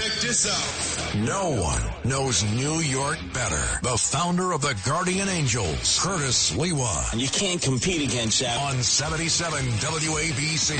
Check 0.00 0.12
this 0.22 0.46
out. 0.46 1.14
No 1.26 1.50
one 1.60 2.10
knows 2.10 2.42
New 2.54 2.76
York 2.76 3.18
better. 3.34 3.80
The 3.82 3.98
founder 3.98 4.52
of 4.52 4.62
the 4.62 4.74
Guardian 4.86 5.28
Angels, 5.28 5.98
Curtis 6.00 6.52
Sliwa. 6.52 7.12
And 7.12 7.20
you 7.20 7.28
can't 7.28 7.60
compete 7.60 8.10
against 8.10 8.40
that. 8.40 8.58
On 8.62 8.82
77 8.82 9.62
WABC. 9.62 10.76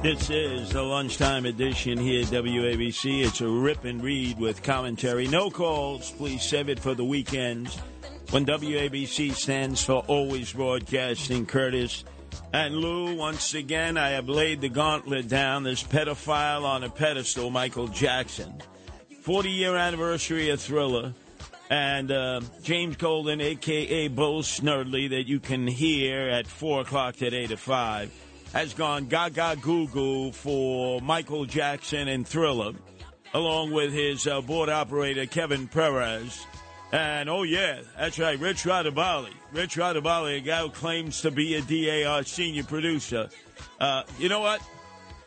This 0.00 0.30
is 0.30 0.70
the 0.70 0.82
lunchtime 0.84 1.44
edition 1.44 1.98
here 1.98 2.22
at 2.22 2.28
WABC. 2.28 3.26
It's 3.26 3.40
a 3.40 3.48
rip 3.48 3.84
and 3.84 4.00
read 4.00 4.38
with 4.38 4.62
commentary. 4.62 5.26
No 5.26 5.50
calls. 5.50 6.12
Please 6.12 6.44
save 6.44 6.68
it 6.68 6.78
for 6.78 6.94
the 6.94 7.04
weekends 7.04 7.76
when 8.30 8.44
WABC 8.44 9.34
stands 9.34 9.82
for 9.82 10.04
Always 10.06 10.52
Broadcasting. 10.52 11.46
Curtis 11.46 12.04
and 12.52 12.76
Lou, 12.76 13.14
once 13.16 13.54
again, 13.54 13.96
I 13.96 14.10
have 14.10 14.28
laid 14.28 14.60
the 14.60 14.68
gauntlet 14.68 15.28
down. 15.28 15.64
This 15.64 15.82
pedophile 15.82 16.64
on 16.64 16.84
a 16.84 16.90
pedestal, 16.90 17.50
Michael 17.50 17.88
Jackson. 17.88 18.62
40 19.22 19.50
year 19.50 19.76
anniversary 19.76 20.50
of 20.50 20.60
Thriller. 20.60 21.14
And 21.70 22.10
uh, 22.10 22.40
James 22.62 22.96
Golden, 22.96 23.42
a.k.a. 23.42 24.08
Bo 24.08 24.38
Snerdley, 24.38 25.10
that 25.10 25.26
you 25.26 25.38
can 25.38 25.66
hear 25.66 26.28
at 26.28 26.46
4 26.46 26.80
o'clock 26.80 27.16
today 27.16 27.46
to 27.46 27.56
5 27.56 28.10
has 28.52 28.72
gone 28.72 29.06
gaga 29.06 29.56
goo 29.60 29.86
goo 29.88 30.32
for 30.32 31.00
Michael 31.00 31.44
Jackson 31.44 32.08
and 32.08 32.26
Thriller, 32.26 32.72
along 33.34 33.72
with 33.72 33.92
his 33.92 34.26
uh, 34.26 34.40
board 34.40 34.68
operator 34.68 35.26
Kevin 35.26 35.68
Perez. 35.68 36.46
And 36.90 37.28
oh, 37.28 37.42
yeah, 37.42 37.82
that's 37.96 38.18
right, 38.18 38.38
Rich 38.38 38.64
Radabali. 38.64 39.32
Rich 39.52 39.76
Radabali, 39.76 40.38
a 40.38 40.40
guy 40.40 40.62
who 40.62 40.70
claims 40.70 41.20
to 41.20 41.30
be 41.30 41.54
a 41.54 41.60
DAR 41.60 42.22
senior 42.22 42.64
producer. 42.64 43.28
Uh, 43.78 44.04
you 44.18 44.28
know 44.28 44.40
what? 44.40 44.62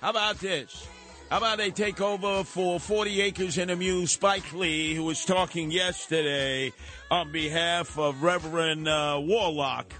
How 0.02 0.09
about 0.09 0.40
this? 0.40 0.88
How 1.30 1.38
about 1.38 1.59
they 1.59 1.70
take 1.72 2.02
over 2.02 2.44
for 2.44 2.80
40 2.80 3.22
Acres 3.22 3.58
and 3.58 3.72
a 3.72 3.76
Mule 3.76 4.08
Spike 4.08 4.52
Lee, 4.53 4.95
who 4.95 5.03
was 5.03 5.23
talking 5.23 5.72
yesterday 5.72 6.73
on 7.09 7.31
behalf 7.31 7.98
of 7.98 8.23
Reverend 8.23 8.88
uh, 8.88 9.20
Warlock 9.22 9.94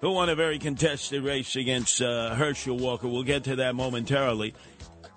who 0.00 0.12
won 0.12 0.28
a 0.28 0.34
very 0.34 0.58
contested 0.58 1.22
race 1.24 1.56
against 1.56 2.02
uh, 2.02 2.34
Herschel 2.34 2.76
Walker. 2.76 3.08
We'll 3.08 3.22
get 3.22 3.44
to 3.44 3.56
that 3.56 3.74
momentarily. 3.74 4.54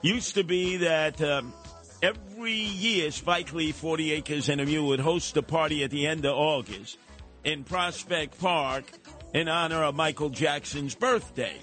Used 0.02 0.36
to 0.36 0.44
be 0.44 0.78
that 0.78 1.22
um, 1.22 1.54
every 2.02 2.54
year 2.54 3.12
Spike 3.12 3.54
Lee, 3.54 3.72
40 3.72 4.12
Acres 4.14 4.50
and 4.50 4.62
a 4.62 4.66
Mule 4.66 4.88
would 4.88 5.00
host 5.00 5.36
a 5.38 5.42
party 5.42 5.84
at 5.84 5.92
the 5.92 6.08
end 6.08 6.26
of 6.26 6.36
August 6.36 6.98
in 7.44 7.64
Prospect 7.64 8.40
Park 8.40 8.86
in 9.34 9.48
honor 9.48 9.84
of 9.84 9.96
Michael 9.96 10.30
Jackson's 10.30 10.96
birthday. 10.96 11.58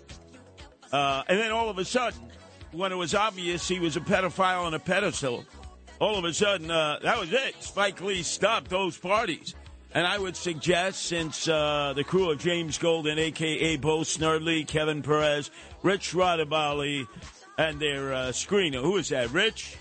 Uh, 0.93 1.23
and 1.29 1.39
then 1.39 1.53
all 1.53 1.69
of 1.69 1.79
a 1.79 1.85
sudden, 1.85 2.21
when 2.73 2.93
it 2.93 2.97
was 2.97 3.15
obvious 3.15 3.67
he 3.67 3.81
was 3.81 3.97
a 3.97 4.01
pedophile 4.01 4.65
on 4.65 4.75
a 4.75 4.79
pedestal, 4.79 5.45
all 5.99 6.19
of 6.19 6.25
a 6.25 6.33
sudden, 6.33 6.71
uh, 6.71 6.99
that 7.03 7.19
was 7.19 7.33
it. 7.33 7.55
Spike 7.61 8.01
Lee 8.03 8.23
stopped 8.23 8.71
those 8.71 8.99
parties. 8.99 9.55
And 9.95 10.07
I 10.07 10.19
would 10.19 10.37
suggest, 10.37 11.07
since 11.07 11.49
uh, 11.49 11.95
the 11.97 12.05
crew 12.05 12.31
of 12.31 12.39
James 12.39 12.77
Golden, 12.77 13.19
a.k.a. 13.19 13.77
Bo 13.79 14.01
Snerdley, 14.01 14.67
Kevin 14.67 15.01
Perez, 15.01 15.51
Rich 15.83 16.13
Radabali, 16.13 17.07
and 17.57 17.81
their 17.81 18.13
uh, 18.13 18.27
screener, 18.27 18.83
who 18.83 18.99
is 18.99 19.09
that, 19.09 19.31
Rich? 19.31 19.79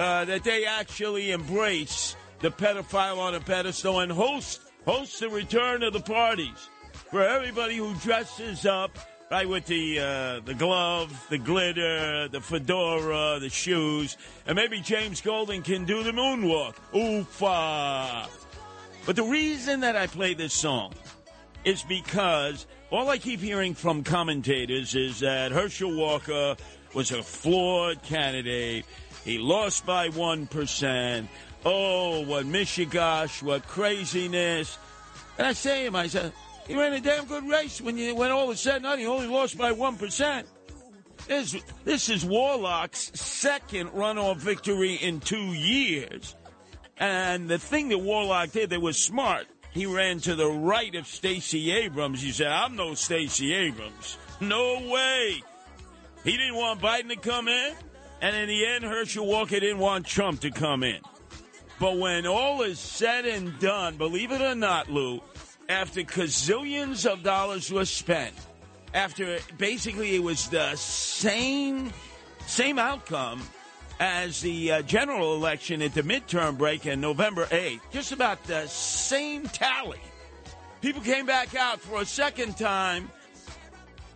Uh, 0.00 0.24
that 0.24 0.42
they 0.44 0.64
actually 0.64 1.30
embrace 1.30 2.16
the 2.38 2.50
pedophile 2.50 3.18
on 3.18 3.34
a 3.34 3.40
pedestal 3.40 4.00
and 4.00 4.10
host 4.10 4.62
host 4.86 5.20
the 5.20 5.28
return 5.28 5.82
of 5.82 5.92
the 5.92 6.00
parties 6.00 6.70
for 7.10 7.20
everybody 7.22 7.76
who 7.76 7.92
dresses 7.96 8.64
up 8.64 8.96
right 9.30 9.46
with 9.46 9.66
the 9.66 9.98
uh, 9.98 10.40
the 10.46 10.54
glove, 10.54 11.26
the 11.28 11.36
glitter, 11.36 12.28
the 12.28 12.40
fedora, 12.40 13.38
the 13.40 13.50
shoes, 13.50 14.16
and 14.46 14.56
maybe 14.56 14.80
James 14.80 15.20
Golden 15.20 15.60
can 15.60 15.84
do 15.84 16.02
the 16.02 16.12
moonwalk. 16.12 16.76
Oofa! 16.94 18.26
But 19.04 19.16
the 19.16 19.24
reason 19.24 19.80
that 19.80 19.96
I 19.96 20.06
play 20.06 20.32
this 20.32 20.54
song 20.54 20.94
is 21.66 21.82
because 21.82 22.66
all 22.90 23.10
I 23.10 23.18
keep 23.18 23.40
hearing 23.40 23.74
from 23.74 24.02
commentators 24.02 24.94
is 24.94 25.20
that 25.20 25.52
Herschel 25.52 25.94
Walker 25.94 26.56
was 26.94 27.10
a 27.12 27.22
flawed 27.22 28.02
candidate. 28.02 28.84
He 29.24 29.38
lost 29.38 29.86
by 29.86 30.08
1%. 30.08 31.26
Oh, 31.64 32.24
what 32.24 32.46
mishigosh, 32.46 33.42
what 33.42 33.66
craziness. 33.66 34.78
And 35.38 35.46
I 35.46 35.52
say 35.52 35.80
to 35.80 35.86
him, 35.88 35.96
I 35.96 36.06
said, 36.06 36.32
he 36.66 36.76
ran 36.76 36.92
a 36.92 37.00
damn 37.00 37.26
good 37.26 37.48
race 37.48 37.80
when 37.80 37.98
you 37.98 38.14
when 38.14 38.30
all 38.30 38.46
was 38.46 38.60
said 38.60 38.76
and 38.76 38.84
done. 38.84 38.98
He 38.98 39.06
only 39.06 39.26
lost 39.26 39.58
by 39.58 39.72
1%. 39.72 40.44
This, 41.26 41.56
this 41.84 42.08
is 42.08 42.24
Warlock's 42.24 43.18
second 43.20 43.90
runoff 43.90 44.36
victory 44.36 44.94
in 44.94 45.20
two 45.20 45.52
years. 45.52 46.34
And 46.96 47.48
the 47.48 47.58
thing 47.58 47.88
that 47.90 47.98
Warlock 47.98 48.52
did 48.52 48.70
that 48.70 48.80
was 48.80 49.02
smart, 49.02 49.46
he 49.70 49.86
ran 49.86 50.20
to 50.20 50.34
the 50.34 50.48
right 50.50 50.94
of 50.94 51.06
Stacey 51.06 51.72
Abrams. 51.72 52.22
He 52.22 52.32
said, 52.32 52.48
I'm 52.48 52.76
no 52.76 52.94
Stacey 52.94 53.54
Abrams. 53.54 54.18
No 54.40 54.88
way. 54.90 55.42
He 56.24 56.36
didn't 56.36 56.56
want 56.56 56.80
Biden 56.80 57.08
to 57.08 57.16
come 57.16 57.48
in. 57.48 57.74
And 58.22 58.36
in 58.36 58.48
the 58.48 58.66
end, 58.66 58.84
Herschel 58.84 59.26
Walker 59.26 59.58
didn't 59.58 59.78
want 59.78 60.04
Trump 60.04 60.40
to 60.40 60.50
come 60.50 60.82
in. 60.82 61.00
But 61.78 61.96
when 61.96 62.26
all 62.26 62.60
is 62.62 62.78
said 62.78 63.24
and 63.24 63.58
done, 63.58 63.96
believe 63.96 64.30
it 64.30 64.42
or 64.42 64.54
not, 64.54 64.90
Lou, 64.90 65.22
after 65.68 66.02
gazillions 66.02 67.10
of 67.10 67.22
dollars 67.22 67.72
were 67.72 67.86
spent, 67.86 68.34
after 68.92 69.38
basically 69.56 70.14
it 70.14 70.22
was 70.22 70.48
the 70.48 70.76
same 70.76 71.92
same 72.46 72.78
outcome 72.78 73.40
as 74.00 74.40
the 74.40 74.72
uh, 74.72 74.82
general 74.82 75.34
election 75.34 75.80
at 75.82 75.94
the 75.94 76.02
midterm 76.02 76.58
break 76.58 76.86
in 76.86 77.00
November 77.00 77.46
8th. 77.46 77.80
Just 77.92 78.12
about 78.12 78.42
the 78.44 78.66
same 78.66 79.44
tally. 79.44 80.00
People 80.80 81.02
came 81.02 81.26
back 81.26 81.54
out 81.54 81.80
for 81.80 82.00
a 82.00 82.06
second 82.06 82.56
time. 82.56 83.10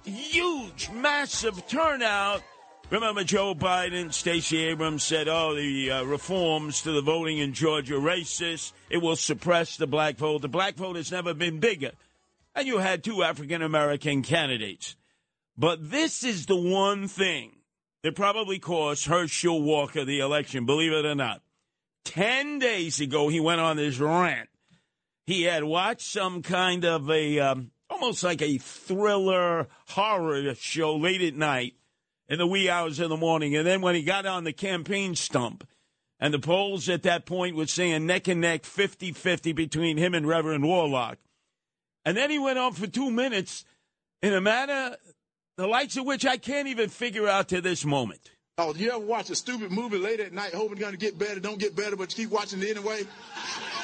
Huge, 0.04 0.90
massive 0.90 1.66
turnout. 1.66 2.42
Remember, 2.90 3.24
Joe 3.24 3.54
Biden, 3.54 4.12
Stacey 4.12 4.64
Abrams 4.66 5.02
said, 5.02 5.26
oh, 5.26 5.54
the 5.54 5.90
uh, 5.90 6.04
reforms 6.04 6.82
to 6.82 6.92
the 6.92 7.00
voting 7.00 7.38
in 7.38 7.54
Georgia 7.54 7.94
racist. 7.94 8.72
It 8.90 8.98
will 8.98 9.16
suppress 9.16 9.76
the 9.76 9.86
black 9.86 10.16
vote. 10.16 10.42
The 10.42 10.48
black 10.48 10.76
vote 10.76 10.96
has 10.96 11.10
never 11.10 11.32
been 11.32 11.60
bigger. 11.60 11.92
And 12.54 12.66
you 12.66 12.78
had 12.78 13.02
two 13.02 13.22
African 13.22 13.62
American 13.62 14.22
candidates. 14.22 14.96
But 15.56 15.90
this 15.90 16.22
is 16.22 16.46
the 16.46 16.56
one 16.56 17.08
thing 17.08 17.52
that 18.02 18.14
probably 18.14 18.58
cost 18.58 19.06
Herschel 19.06 19.62
Walker 19.62 20.04
the 20.04 20.20
election, 20.20 20.66
believe 20.66 20.92
it 20.92 21.06
or 21.06 21.14
not. 21.14 21.40
Ten 22.04 22.58
days 22.58 23.00
ago, 23.00 23.28
he 23.28 23.40
went 23.40 23.62
on 23.62 23.78
this 23.78 23.98
rant. 23.98 24.50
He 25.26 25.44
had 25.44 25.64
watched 25.64 26.06
some 26.06 26.42
kind 26.42 26.84
of 26.84 27.10
a, 27.10 27.40
um, 27.40 27.70
almost 27.90 28.22
like 28.22 28.42
a 28.42 28.58
thriller 28.58 29.68
horror 29.88 30.54
show 30.54 30.96
late 30.96 31.22
at 31.22 31.34
night 31.34 31.74
in 32.28 32.38
the 32.38 32.46
wee 32.46 32.68
hours 32.68 33.00
of 33.00 33.08
the 33.08 33.16
morning. 33.16 33.54
And 33.56 33.66
then 33.66 33.80
when 33.80 33.94
he 33.94 34.02
got 34.02 34.26
on 34.26 34.44
the 34.44 34.52
campaign 34.52 35.14
stump, 35.14 35.66
and 36.20 36.32
the 36.32 36.38
polls 36.38 36.88
at 36.88 37.02
that 37.02 37.26
point 37.26 37.56
were 37.56 37.66
saying 37.66 38.06
neck 38.06 38.28
and 38.28 38.40
neck, 38.40 38.64
50 38.64 39.12
50 39.12 39.52
between 39.52 39.96
him 39.96 40.14
and 40.14 40.26
Reverend 40.26 40.64
Warlock. 40.64 41.18
And 42.04 42.16
then 42.16 42.30
he 42.30 42.38
went 42.38 42.58
on 42.58 42.72
for 42.72 42.86
two 42.86 43.10
minutes 43.10 43.64
in 44.22 44.32
a 44.32 44.40
manner 44.40 44.96
the 45.56 45.66
likes 45.66 45.96
of 45.96 46.04
which 46.04 46.26
I 46.26 46.36
can't 46.36 46.68
even 46.68 46.88
figure 46.88 47.28
out 47.28 47.48
to 47.48 47.60
this 47.60 47.84
moment. 47.84 48.30
Oh, 48.56 48.72
you 48.72 48.88
ever 48.90 49.00
watch 49.00 49.30
a 49.30 49.34
stupid 49.34 49.72
movie 49.72 49.98
late 49.98 50.20
at 50.20 50.32
night, 50.32 50.54
hoping 50.54 50.74
it's 50.74 50.80
going 50.80 50.92
to 50.92 50.98
get 50.98 51.18
better, 51.18 51.40
don't 51.40 51.58
get 51.58 51.74
better, 51.74 51.96
but 51.96 52.16
you 52.16 52.24
keep 52.24 52.32
watching 52.32 52.62
it 52.62 52.76
anyway? 52.76 53.02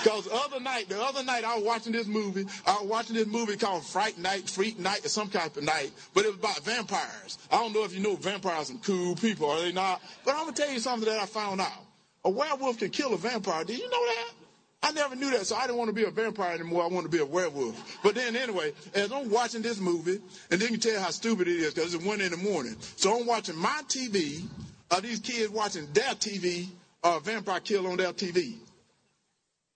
Because 0.01 0.27
the 0.27 0.33
other 0.33 0.61
night, 0.61 0.89
the 0.89 1.03
other 1.03 1.25
night, 1.25 1.43
I 1.43 1.57
was 1.57 1.65
watching 1.65 1.93
this 1.93 2.07
movie. 2.07 2.47
I 2.65 2.75
was 2.75 2.89
watching 2.89 3.17
this 3.17 3.27
movie 3.27 3.57
called 3.57 3.85
Fright 3.85 4.17
Night, 4.17 4.49
Freak 4.49 4.79
Night, 4.79 5.05
or 5.05 5.09
some 5.09 5.29
type 5.29 5.57
of 5.57 5.65
night, 5.65 5.91
but 6.15 6.25
it 6.25 6.29
was 6.29 6.37
about 6.37 6.61
vampires. 6.61 7.39
I 7.51 7.57
don't 7.57 7.73
know 7.73 7.83
if 7.83 7.93
you 7.93 8.01
know 8.01 8.15
vampires 8.15 8.71
are 8.71 8.75
cool 8.75 9.17
people, 9.17 9.51
are 9.51 9.61
they 9.61 9.73
not? 9.73 10.01
But 10.25 10.37
I'm 10.37 10.43
going 10.43 10.55
to 10.55 10.63
tell 10.63 10.73
you 10.73 10.79
something 10.79 11.09
that 11.09 11.19
I 11.19 11.27
found 11.27 11.61
out. 11.61 11.85
A 12.25 12.31
werewolf 12.31 12.79
can 12.79 12.91
kill 12.91 13.13
a 13.13 13.19
vampire. 13.19 13.65
Did 13.65 13.77
you 13.77 13.91
know 13.91 14.07
that? 14.07 14.40
I 14.83 14.93
never 14.93 15.15
knew 15.15 15.31
that, 15.31 15.47
so 15.47 15.57
I 15.57 15.63
didn't 15.63 15.77
want 15.77 15.89
to 15.89 15.95
be 15.95 16.05
a 16.05 16.11
vampire 16.11 16.55
anymore. 16.55 16.83
I 16.83 16.87
wanted 16.87 17.11
to 17.11 17.17
be 17.17 17.23
a 17.23 17.27
werewolf. 17.27 17.99
But 18.03 18.15
then, 18.15 18.35
anyway, 18.35 18.73
as 18.95 19.13
I'm 19.13 19.29
watching 19.31 19.61
this 19.61 19.79
movie, 19.79 20.21
and 20.51 20.61
then 20.61 20.73
you 20.73 20.79
tell 20.79 21.01
how 21.01 21.11
stupid 21.11 21.49
it 21.49 21.57
is 21.57 21.75
because 21.75 21.95
it's 21.95 22.05
one 22.05 22.21
in 22.21 22.31
the 22.31 22.39
morning. 22.39 22.77
So 22.97 23.21
I'm 23.21 23.27
watching 23.27 23.57
my 23.57 23.83
TV. 23.89 24.43
Are 24.91 24.99
uh, 24.99 25.01
these 25.01 25.21
kids 25.21 25.51
watching 25.51 25.87
their 25.93 26.15
TV? 26.15 26.67
Or 27.05 27.13
uh, 27.13 27.17
a 27.19 27.21
vampire 27.21 27.61
kill 27.61 27.87
on 27.87 27.97
their 27.97 28.13
TV? 28.13 28.57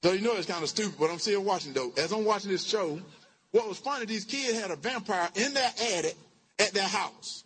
So 0.02 0.12
you 0.12 0.20
know 0.20 0.34
it's 0.36 0.46
kind 0.46 0.62
of 0.62 0.68
stupid, 0.68 0.94
but 0.98 1.10
I'm 1.10 1.18
still 1.18 1.42
watching 1.42 1.72
though. 1.72 1.92
As 1.96 2.12
I'm 2.12 2.24
watching 2.24 2.50
this 2.50 2.64
show, 2.64 3.00
what 3.52 3.68
was 3.68 3.78
funny, 3.78 4.04
these 4.06 4.24
kids 4.24 4.58
had 4.58 4.70
a 4.70 4.76
vampire 4.76 5.28
in 5.34 5.54
their 5.54 5.70
attic 5.96 6.16
at 6.58 6.72
their 6.72 6.88
house. 6.88 7.44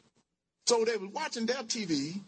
So 0.66 0.84
they 0.84 0.96
were 0.96 1.08
watching 1.08 1.46
their 1.46 1.62
TV. 1.62 2.20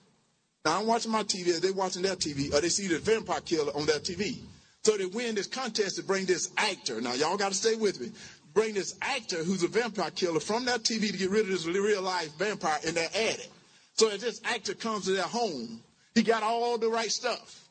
Now 0.65 0.81
I'm 0.81 0.87
watching 0.87 1.11
my 1.11 1.23
TV, 1.23 1.49
as 1.49 1.61
they 1.61 1.71
watching 1.71 2.03
their 2.03 2.17
TV, 2.17 2.55
or 2.55 2.61
they 2.61 2.69
see 2.69 2.87
the 2.87 2.99
vampire 2.99 3.41
killer 3.41 3.73
on 3.75 3.87
their 3.87 3.99
TV. 3.99 4.39
So 4.83 4.97
they 4.97 5.07
win 5.07 5.35
this 5.35 5.47
contest 5.47 5.97
to 5.97 6.03
bring 6.03 6.25
this 6.25 6.51
actor. 6.57 7.01
Now 7.01 7.15
y'all 7.15 7.37
got 7.37 7.53
to 7.53 7.59
stay 7.59 7.77
with 7.77 8.01
me. 8.01 8.11
bring 8.55 8.75
this 8.75 8.97
actor 9.03 9.45
who's 9.45 9.63
a 9.63 9.69
vampire 9.69 10.11
killer 10.11 10.41
from 10.41 10.65
that 10.65 10.83
TV 10.83 11.11
to 11.11 11.17
get 11.17 11.31
rid 11.31 11.43
of 11.43 11.49
this 11.49 11.67
real 11.67 12.03
life 12.03 12.33
vampire 12.39 12.79
in 12.87 12.95
their 12.95 13.09
attic. 13.09 13.51
So 13.95 14.09
as 14.09 14.21
this 14.21 14.41
actor 14.45 14.75
comes 14.75 15.05
to 15.05 15.13
their 15.13 15.23
home, 15.25 15.83
he 16.15 16.23
got 16.23 16.43
all 16.43 16.79
the 16.79 16.89
right 16.89 17.11
stuff. 17.11 17.69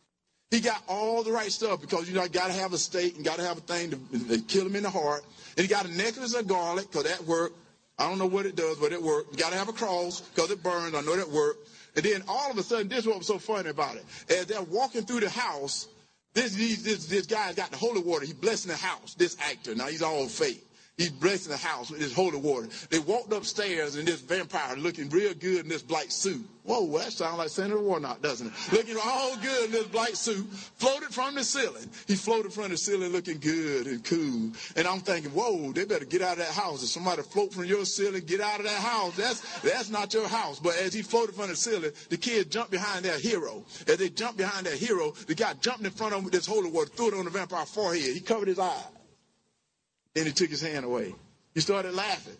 He 0.52 0.60
got 0.60 0.82
all 0.88 1.24
the 1.24 1.32
right 1.32 1.52
stuff 1.52 1.82
because 1.82 2.10
you 2.10 2.16
know, 2.16 2.28
got 2.28 2.48
to 2.48 2.54
have 2.54 2.74
a 2.74 2.78
stake 2.78 3.16
and 3.16 3.26
got 3.26 3.38
to 3.38 3.44
have 3.44 3.58
a 3.58 3.62
thing 3.62 3.92
to, 3.92 4.38
to, 4.38 4.42
kill 4.44 4.66
him 4.66 4.76
in 4.76 4.84
the 4.84 4.90
heart. 4.90 5.24
And 5.58 5.66
he 5.66 5.68
got 5.68 5.86
a 5.86 5.92
necklace 5.96 6.34
of 6.34 6.48
garlic 6.48 6.90
because 6.90 7.04
that 7.04 7.24
worked. 7.26 7.56
I 8.00 8.08
don't 8.08 8.18
know 8.18 8.26
what 8.26 8.46
it 8.46 8.56
does, 8.56 8.78
but 8.78 8.92
it 8.92 9.02
worked. 9.02 9.32
You 9.34 9.38
got 9.38 9.52
to 9.52 9.58
have 9.58 9.70
a 9.70 9.74
cross 9.74 10.22
because 10.22 10.50
it 10.50 10.64
burns. 10.64 10.96
I 10.96 11.02
know 11.02 11.16
that 11.16 11.30
worked. 11.30 11.68
And 11.96 12.06
then 12.06 12.24
all 12.28 12.50
of 12.50 12.58
a 12.58 12.64
sudden, 12.64 12.88
this 12.88 13.00
is 13.00 13.08
what 13.08 13.18
was 13.18 13.28
so 13.28 13.38
funny 13.38 13.70
about 13.70 13.96
it. 13.96 14.06
As 14.30 14.46
they're 14.46 14.62
walking 14.62 15.04
through 15.04 15.20
the 15.20 15.30
house, 15.30 15.88
this, 16.34 16.84
this, 16.84 17.08
this 17.08 17.26
guy 17.26 17.48
has 17.48 17.56
got 17.56 17.72
the 17.72 17.78
holy 17.78 18.02
water. 18.02 18.26
He's 18.26 18.34
blessing 18.34 18.72
the 18.72 18.78
house, 18.78 19.16
this 19.16 19.38
actor. 19.40 19.76
Now 19.76 19.88
he's 19.88 20.02
all 20.02 20.28
fake. 20.28 20.66
He's 21.00 21.12
blessing 21.12 21.54
the 21.54 21.58
house 21.58 21.90
with 21.90 22.02
his 22.02 22.14
holy 22.14 22.38
water. 22.40 22.68
They 22.90 23.00
walked 23.00 23.32
upstairs 23.32 23.96
and 23.96 24.06
this 24.06 24.20
vampire 24.20 24.76
looking 24.76 25.08
real 25.08 25.34
good 25.34 25.64
in 25.64 25.70
this 25.70 25.82
black 25.82 26.12
suit. 26.12 26.46
Whoa, 26.64 26.86
that 26.98 27.14
sounds 27.14 27.38
like 27.38 27.48
Senator 27.48 27.80
Warnock, 27.80 28.22
doesn't 28.22 28.48
it? 28.48 28.74
Looking 28.74 28.98
all 29.02 29.38
good 29.38 29.68
in 29.68 29.72
this 29.72 29.88
black 29.88 30.14
suit, 30.14 30.46
floated 30.76 31.14
from 31.14 31.36
the 31.36 31.44
ceiling. 31.46 31.90
He 32.06 32.16
floated 32.16 32.52
from 32.52 32.72
the 32.72 32.76
ceiling 32.76 33.14
looking 33.14 33.40
good 33.40 33.88
and 33.88 34.04
cool. 34.04 34.52
And 34.76 34.86
I'm 34.86 35.00
thinking, 35.00 35.32
whoa, 35.32 35.72
they 35.72 35.86
better 35.86 36.04
get 36.04 36.22
out 36.22 36.34
of 36.34 36.40
that 36.40 36.52
house. 36.52 36.84
If 36.84 36.90
somebody 36.90 37.22
float 37.22 37.54
from 37.54 37.64
your 37.64 37.86
ceiling, 37.86 38.26
get 38.26 38.42
out 38.42 38.60
of 38.60 38.66
that 38.66 38.82
house. 38.82 39.16
That's 39.16 39.62
that's 39.62 39.90
not 39.90 40.14
your 40.14 40.28
house. 40.28 40.60
But 40.60 40.76
as 40.80 40.94
he 40.94 41.02
floated 41.02 41.34
from 41.34 41.48
the 41.48 41.56
ceiling, 41.56 41.92
the 42.10 42.18
kid 42.18 42.52
jumped 42.52 42.72
behind 42.72 43.06
their 43.06 43.18
hero. 43.18 43.64
As 43.88 43.96
they 43.96 44.10
jumped 44.10 44.38
behind 44.38 44.66
their 44.66 44.76
hero, 44.76 45.14
the 45.28 45.36
guy 45.36 45.54
jumped 45.62 45.86
in 45.86 45.92
front 45.92 46.12
of 46.12 46.20
him 46.20 46.26
with 46.26 46.34
this 46.34 46.46
holy 46.46 46.70
water, 46.70 46.90
threw 46.90 47.08
it 47.08 47.14
on 47.14 47.24
the 47.24 47.32
vampire's 47.32 47.70
forehead. 47.70 48.14
He 48.14 48.20
covered 48.20 48.50
his 48.50 48.60
eyes. 48.60 48.84
Then 50.20 50.26
he 50.26 50.34
took 50.34 50.50
his 50.50 50.62
hand 50.62 50.84
away. 50.84 51.16
He 51.54 51.62
started 51.62 51.94
laughing. 51.94 52.36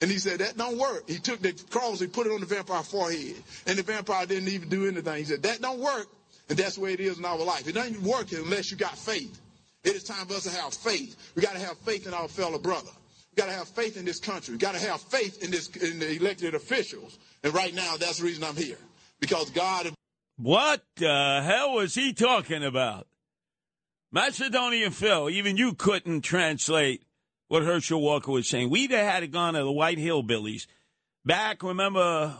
And 0.00 0.08
he 0.08 0.18
said, 0.18 0.38
that 0.38 0.56
don't 0.56 0.78
work. 0.78 1.10
He 1.10 1.18
took 1.18 1.42
the 1.42 1.52
cross, 1.68 1.98
he 1.98 2.06
put 2.06 2.28
it 2.28 2.32
on 2.32 2.38
the 2.38 2.46
vampire 2.46 2.84
forehead. 2.84 3.34
And 3.66 3.76
the 3.76 3.82
vampire 3.82 4.24
didn't 4.24 4.50
even 4.50 4.68
do 4.68 4.86
anything. 4.86 5.16
He 5.16 5.24
said, 5.24 5.42
that 5.42 5.60
don't 5.60 5.80
work. 5.80 6.06
And 6.48 6.56
that's 6.56 6.76
the 6.76 6.82
way 6.82 6.92
it 6.92 7.00
is 7.00 7.18
in 7.18 7.24
our 7.24 7.36
life. 7.38 7.66
It 7.66 7.72
doesn't 7.72 8.00
work 8.04 8.30
unless 8.30 8.70
you 8.70 8.76
got 8.76 8.96
faith. 8.96 9.36
It 9.82 9.96
is 9.96 10.04
time 10.04 10.26
for 10.26 10.34
us 10.34 10.44
to 10.44 10.50
have 10.50 10.72
faith. 10.72 11.16
We 11.34 11.42
got 11.42 11.54
to 11.54 11.58
have 11.58 11.76
faith 11.78 12.06
in 12.06 12.14
our 12.14 12.28
fellow 12.28 12.60
brother. 12.60 12.90
We 13.32 13.42
got 13.42 13.46
to 13.46 13.52
have 13.52 13.66
faith 13.66 13.96
in 13.96 14.04
this 14.04 14.20
country. 14.20 14.54
We 14.54 14.58
got 14.58 14.76
to 14.76 14.80
have 14.80 15.00
faith 15.00 15.42
in 15.42 15.50
this 15.50 15.66
in 15.70 15.98
the 15.98 16.14
elected 16.14 16.54
officials. 16.54 17.18
And 17.42 17.52
right 17.52 17.74
now, 17.74 17.96
that's 17.96 18.18
the 18.18 18.26
reason 18.26 18.44
I'm 18.44 18.54
here. 18.54 18.78
Because 19.18 19.50
God. 19.50 19.92
What 20.36 20.84
the 20.94 21.42
hell 21.44 21.74
was 21.74 21.96
he 21.96 22.12
talking 22.12 22.62
about? 22.62 23.08
Macedonian 24.12 24.92
Phil, 24.92 25.28
even 25.28 25.56
you 25.56 25.74
couldn't 25.74 26.20
translate 26.20 27.02
what 27.48 27.64
Herschel 27.64 28.00
Walker 28.00 28.30
was 28.30 28.48
saying. 28.48 28.70
We'd 28.70 28.90
have 28.90 29.06
had 29.06 29.22
it 29.22 29.32
gone 29.32 29.54
to 29.54 29.60
the 29.60 29.72
White 29.72 29.98
Hillbillies. 29.98 30.66
Back, 31.24 31.62
remember 31.62 32.36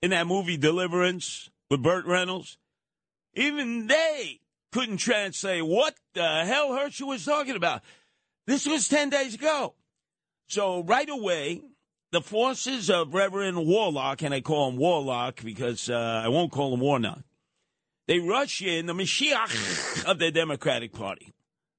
in 0.00 0.10
that 0.10 0.26
movie 0.26 0.56
Deliverance 0.56 1.50
with 1.70 1.82
Burt 1.82 2.06
Reynolds? 2.06 2.58
Even 3.34 3.86
they 3.86 4.40
couldn't 4.72 4.98
translate 4.98 5.64
what 5.64 5.94
the 6.14 6.44
hell 6.44 6.74
Herschel 6.74 7.08
was 7.08 7.24
talking 7.24 7.56
about. 7.56 7.82
This 8.46 8.66
was 8.66 8.88
10 8.88 9.10
days 9.10 9.34
ago. 9.34 9.74
So 10.48 10.82
right 10.82 11.08
away, 11.08 11.62
the 12.10 12.20
forces 12.20 12.90
of 12.90 13.14
Reverend 13.14 13.66
Warlock, 13.66 14.22
and 14.22 14.34
I 14.34 14.40
call 14.42 14.68
him 14.68 14.76
Warlock 14.76 15.42
because 15.42 15.88
uh, 15.88 16.22
I 16.24 16.28
won't 16.28 16.52
call 16.52 16.74
him 16.74 16.80
Warnock, 16.80 17.22
they 18.06 18.18
rush 18.18 18.60
in 18.60 18.86
the 18.86 18.92
Mashiach 18.92 20.04
of 20.04 20.18
the 20.18 20.30
Democratic 20.30 20.92
Party, 20.92 21.32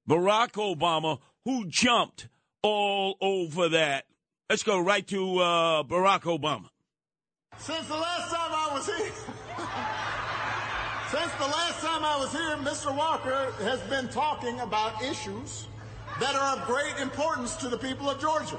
Barack 0.08 0.52
Obama, 0.52 1.18
who 1.44 1.66
jumped 1.66 2.28
all 2.64 3.16
over 3.20 3.68
that. 3.68 4.06
Let's 4.48 4.62
go 4.62 4.80
right 4.80 5.06
to 5.08 5.38
uh, 5.38 5.82
Barack 5.84 6.22
Obama. 6.22 6.70
Since 7.58 7.86
the 7.86 7.94
last 7.94 8.34
time 8.34 8.50
I 8.52 8.70
was 8.72 8.86
here, 8.86 8.96
since 11.10 11.32
the 11.34 11.46
last 11.46 11.80
time 11.80 12.04
I 12.04 12.16
was 12.18 12.32
here, 12.32 12.56
Mr. 12.56 12.96
Walker 12.96 13.52
has 13.62 13.80
been 13.82 14.08
talking 14.08 14.58
about 14.60 15.02
issues 15.02 15.66
that 16.20 16.34
are 16.34 16.58
of 16.58 16.66
great 16.66 16.98
importance 17.00 17.54
to 17.56 17.68
the 17.68 17.76
people 17.76 18.08
of 18.08 18.18
Georgia. 18.20 18.58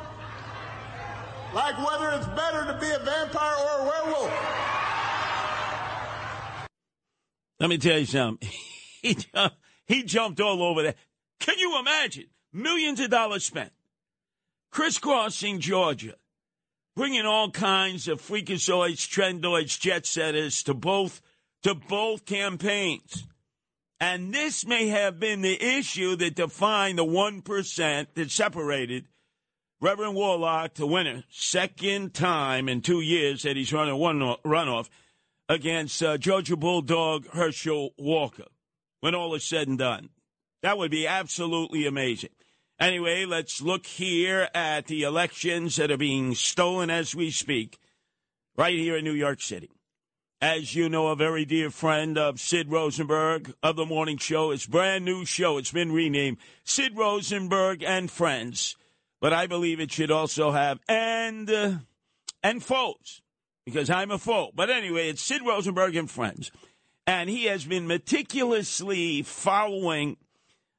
Like 1.53 1.77
whether 1.77 2.11
it's 2.11 2.27
better 2.27 2.65
to 2.65 2.77
be 2.79 2.89
a 2.91 2.99
vampire 2.99 3.55
or 3.55 3.79
a 3.79 3.85
werewolf. 3.85 4.31
Let 7.59 7.69
me 7.69 7.77
tell 7.79 7.99
you 7.99 8.05
something. 8.05 8.47
He, 9.05 9.15
he 9.85 10.01
jumped 10.01 10.41
all 10.41 10.63
over 10.63 10.81
that. 10.81 10.95
Can 11.39 11.59
you 11.59 11.77
imagine? 11.79 12.25
Millions 12.51 12.99
of 12.99 13.11
dollars 13.11 13.45
spent 13.45 13.71
crisscrossing 14.75 15.61
Georgia, 15.61 16.15
bringing 16.97 17.25
all 17.25 17.49
kinds 17.49 18.09
of 18.09 18.21
freakazoids, 18.21 19.07
trendoids, 19.07 19.79
jet 19.79 20.05
setters 20.05 20.61
to 20.63 20.73
both 20.73 21.21
to 21.63 21.73
both 21.73 22.25
campaigns. 22.25 23.25
And 24.01 24.33
this 24.33 24.67
may 24.67 24.87
have 24.87 25.17
been 25.17 25.41
the 25.41 25.63
issue 25.63 26.17
that 26.17 26.35
defined 26.35 26.97
the 26.97 27.05
1% 27.05 28.07
that 28.15 28.31
separated 28.31 29.05
Reverend 29.79 30.13
Warlock, 30.13 30.73
the 30.73 30.85
winner, 30.85 31.23
second 31.29 32.13
time 32.13 32.67
in 32.67 32.81
two 32.81 32.99
years 32.99 33.43
that 33.43 33.55
he's 33.55 33.71
running 33.71 33.95
one 33.95 34.19
runoff 34.45 34.89
against 35.47 36.03
uh, 36.03 36.17
Georgia 36.17 36.57
Bulldog 36.57 37.29
Herschel 37.29 37.93
Walker 37.97 38.47
when 38.99 39.15
all 39.15 39.35
is 39.35 39.45
said 39.45 39.69
and 39.69 39.77
done. 39.77 40.09
That 40.63 40.77
would 40.77 40.91
be 40.91 41.07
absolutely 41.07 41.85
amazing. 41.85 42.31
Anyway, 42.79 43.23
let's 43.23 43.61
look 43.61 43.85
here 43.85 44.49
at 44.53 44.87
the 44.87 45.03
elections 45.03 45.77
that 45.77 45.91
are 45.91 45.97
being 45.97 46.35
stolen 46.35 46.89
as 46.89 47.15
we 47.15 47.31
speak, 47.31 47.77
right 48.57 48.77
here 48.77 48.97
in 48.97 49.05
New 49.05 49.13
York 49.13 49.41
City. 49.41 49.71
As 50.41 50.75
you 50.75 50.89
know, 50.89 51.07
a 51.07 51.15
very 51.15 51.45
dear 51.45 51.69
friend 51.69 52.17
of 52.17 52.39
Sid 52.39 52.69
Rosenberg 52.69 53.53
of 53.63 53.77
the 53.77 53.85
morning 53.85 54.17
show. 54.17 54.51
It's 54.51 54.65
brand 54.65 55.05
new 55.05 55.23
show. 55.23 55.57
It's 55.57 55.71
been 55.71 55.93
renamed 55.93 56.37
Sid 56.65 56.97
Rosenberg 56.97 57.81
and 57.81 58.11
Friends. 58.11 58.75
But 59.21 59.31
I 59.31 59.47
believe 59.47 59.79
it 59.79 59.91
should 59.91 60.11
also 60.11 60.51
have 60.51 60.79
and 60.89 61.49
uh, 61.49 61.71
and 62.43 62.61
foes 62.61 63.21
because 63.65 63.89
I'm 63.89 64.11
a 64.11 64.17
foe. 64.17 64.51
But 64.53 64.69
anyway, 64.69 65.09
it's 65.09 65.21
Sid 65.21 65.41
Rosenberg 65.45 65.95
and 65.95 66.11
Friends. 66.11 66.51
And 67.07 67.29
he 67.29 67.45
has 67.45 67.65
been 67.65 67.87
meticulously 67.87 69.21
following 69.21 70.17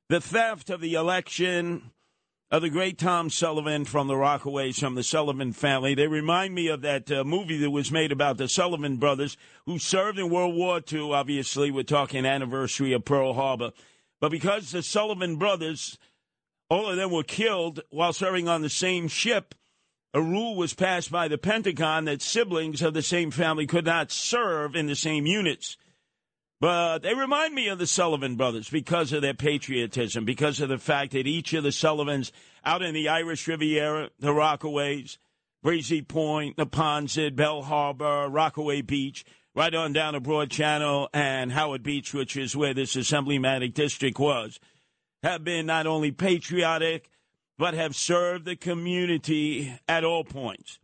the 0.08 0.20
theft 0.20 0.70
of 0.70 0.80
the 0.80 0.94
election 0.94 1.90
of 2.50 2.62
the 2.62 2.70
great 2.70 2.96
Tom 2.96 3.28
Sullivan 3.28 3.84
from 3.84 4.06
the 4.06 4.14
Rockaways, 4.14 4.78
from 4.78 4.94
the 4.94 5.02
Sullivan 5.02 5.52
family. 5.52 5.94
They 5.94 6.06
remind 6.06 6.54
me 6.54 6.68
of 6.68 6.80
that 6.82 7.10
uh, 7.10 7.24
movie 7.24 7.58
that 7.58 7.70
was 7.70 7.90
made 7.90 8.12
about 8.12 8.36
the 8.36 8.48
Sullivan 8.48 8.98
brothers 8.98 9.36
who 9.66 9.80
served 9.80 10.18
in 10.18 10.30
World 10.30 10.54
War 10.54 10.80
II. 10.80 11.12
Obviously, 11.12 11.72
we're 11.72 11.82
talking 11.82 12.24
anniversary 12.24 12.92
of 12.92 13.04
Pearl 13.04 13.34
Harbor. 13.34 13.72
But 14.20 14.30
because 14.30 14.70
the 14.70 14.82
Sullivan 14.82 15.36
brothers, 15.36 15.98
all 16.70 16.88
of 16.88 16.96
them 16.96 17.10
were 17.10 17.24
killed 17.24 17.80
while 17.90 18.12
serving 18.12 18.46
on 18.48 18.62
the 18.62 18.70
same 18.70 19.08
ship, 19.08 19.56
a 20.14 20.22
rule 20.22 20.54
was 20.54 20.72
passed 20.72 21.10
by 21.10 21.26
the 21.26 21.38
Pentagon 21.38 22.04
that 22.04 22.22
siblings 22.22 22.80
of 22.80 22.94
the 22.94 23.02
same 23.02 23.32
family 23.32 23.66
could 23.66 23.84
not 23.84 24.12
serve 24.12 24.76
in 24.76 24.86
the 24.86 24.94
same 24.94 25.26
units. 25.26 25.76
But 26.58 27.00
they 27.00 27.14
remind 27.14 27.54
me 27.54 27.68
of 27.68 27.78
the 27.78 27.86
Sullivan 27.86 28.36
brothers 28.36 28.70
because 28.70 29.12
of 29.12 29.20
their 29.20 29.34
patriotism, 29.34 30.24
because 30.24 30.60
of 30.60 30.70
the 30.70 30.78
fact 30.78 31.12
that 31.12 31.26
each 31.26 31.52
of 31.52 31.64
the 31.64 31.72
Sullivans 31.72 32.32
out 32.64 32.82
in 32.82 32.94
the 32.94 33.08
Irish 33.08 33.46
Riviera, 33.46 34.10
the 34.18 34.32
Rockaways, 34.32 35.18
Breezy 35.62 36.00
Point, 36.00 36.56
Neponsit, 36.56 37.36
Belle 37.36 37.62
Harbor, 37.62 38.28
Rockaway 38.30 38.80
Beach, 38.80 39.24
right 39.54 39.74
on 39.74 39.92
down 39.92 40.14
to 40.14 40.20
Broad 40.20 40.50
Channel 40.50 41.10
and 41.12 41.52
Howard 41.52 41.82
Beach, 41.82 42.14
which 42.14 42.36
is 42.36 42.56
where 42.56 42.72
this 42.72 42.96
Assemblymatic 42.96 43.74
District 43.74 44.18
was, 44.18 44.58
have 45.22 45.44
been 45.44 45.66
not 45.66 45.86
only 45.86 46.10
patriotic, 46.10 47.10
but 47.58 47.74
have 47.74 47.94
served 47.94 48.44
the 48.44 48.56
community 48.56 49.74
at 49.88 50.04
all 50.04 50.24
points. 50.24 50.78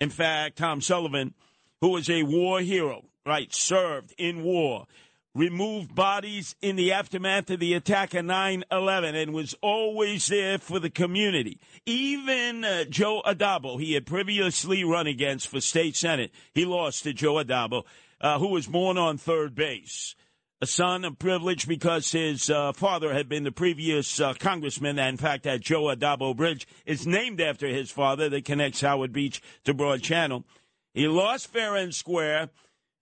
In 0.00 0.10
fact, 0.10 0.56
Tom 0.56 0.80
Sullivan, 0.80 1.34
who 1.80 1.88
was 1.88 2.08
a 2.08 2.22
war 2.22 2.60
hero, 2.60 3.04
right, 3.26 3.52
served 3.54 4.14
in 4.16 4.42
war 4.42 4.86
removed 5.34 5.94
bodies 5.94 6.56
in 6.60 6.76
the 6.76 6.92
aftermath 6.92 7.50
of 7.50 7.60
the 7.60 7.74
attack 7.74 8.14
of 8.14 8.24
9 8.24 8.64
11 8.70 9.14
and 9.14 9.32
was 9.32 9.54
always 9.62 10.26
there 10.26 10.58
for 10.58 10.78
the 10.78 10.90
community. 10.90 11.60
Even 11.86 12.64
uh, 12.64 12.84
Joe 12.84 13.22
Addabbo, 13.24 13.80
he 13.80 13.94
had 13.94 14.06
previously 14.06 14.82
run 14.82 15.06
against 15.06 15.48
for 15.48 15.60
state 15.60 15.96
senate, 15.96 16.32
he 16.52 16.64
lost 16.64 17.04
to 17.04 17.12
Joe 17.12 17.34
Addabbo, 17.34 17.84
uh, 18.20 18.38
who 18.38 18.48
was 18.48 18.66
born 18.66 18.98
on 18.98 19.18
third 19.18 19.54
base. 19.54 20.14
A 20.62 20.66
son 20.66 21.06
of 21.06 21.18
privilege 21.18 21.66
because 21.66 22.12
his 22.12 22.50
uh, 22.50 22.72
father 22.72 23.14
had 23.14 23.30
been 23.30 23.44
the 23.44 23.52
previous 23.52 24.20
uh, 24.20 24.34
congressman. 24.34 24.98
In 24.98 25.16
fact, 25.16 25.44
that 25.44 25.62
Joe 25.62 25.84
Addabbo 25.84 26.36
Bridge 26.36 26.68
is 26.84 27.06
named 27.06 27.40
after 27.40 27.66
his 27.66 27.90
father 27.90 28.28
that 28.28 28.44
connects 28.44 28.82
Howard 28.82 29.10
Beach 29.10 29.40
to 29.64 29.72
Broad 29.72 30.02
Channel. 30.02 30.44
He 30.92 31.08
lost 31.08 31.46
fair 31.46 31.76
and 31.76 31.94
square 31.94 32.50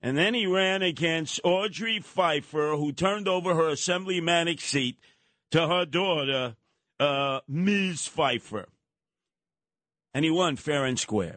and 0.01 0.17
then 0.17 0.35
he 0.35 0.47
ran 0.47 0.83
against 0.83 1.41
Audrey 1.43 2.01
Pheffer, 2.01 2.77
who 2.77 2.93
turned 2.93 3.27
over 3.27 3.55
her 3.55 3.71
Assemblymatic 3.71 4.61
seat 4.61 4.99
to 5.51 5.67
her 5.67 5.85
daughter, 5.85 6.57
uh, 7.01 7.41
Ms. 7.49 8.09
Pheffer. 8.09 8.67
and 10.15 10.25
he 10.25 10.31
won 10.31 10.57
fair 10.57 10.85
and 10.85 10.99
square. 10.99 11.37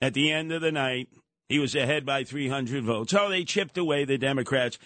At 0.00 0.14
the 0.14 0.30
end 0.30 0.52
of 0.52 0.60
the 0.60 0.72
night, 0.72 1.08
he 1.48 1.58
was 1.58 1.74
ahead 1.74 2.04
by 2.04 2.24
300 2.24 2.84
votes. 2.84 3.14
Oh, 3.14 3.28
they 3.28 3.44
chipped 3.44 3.78
away 3.78 4.04
the 4.04 4.18
Democrats, 4.18 4.78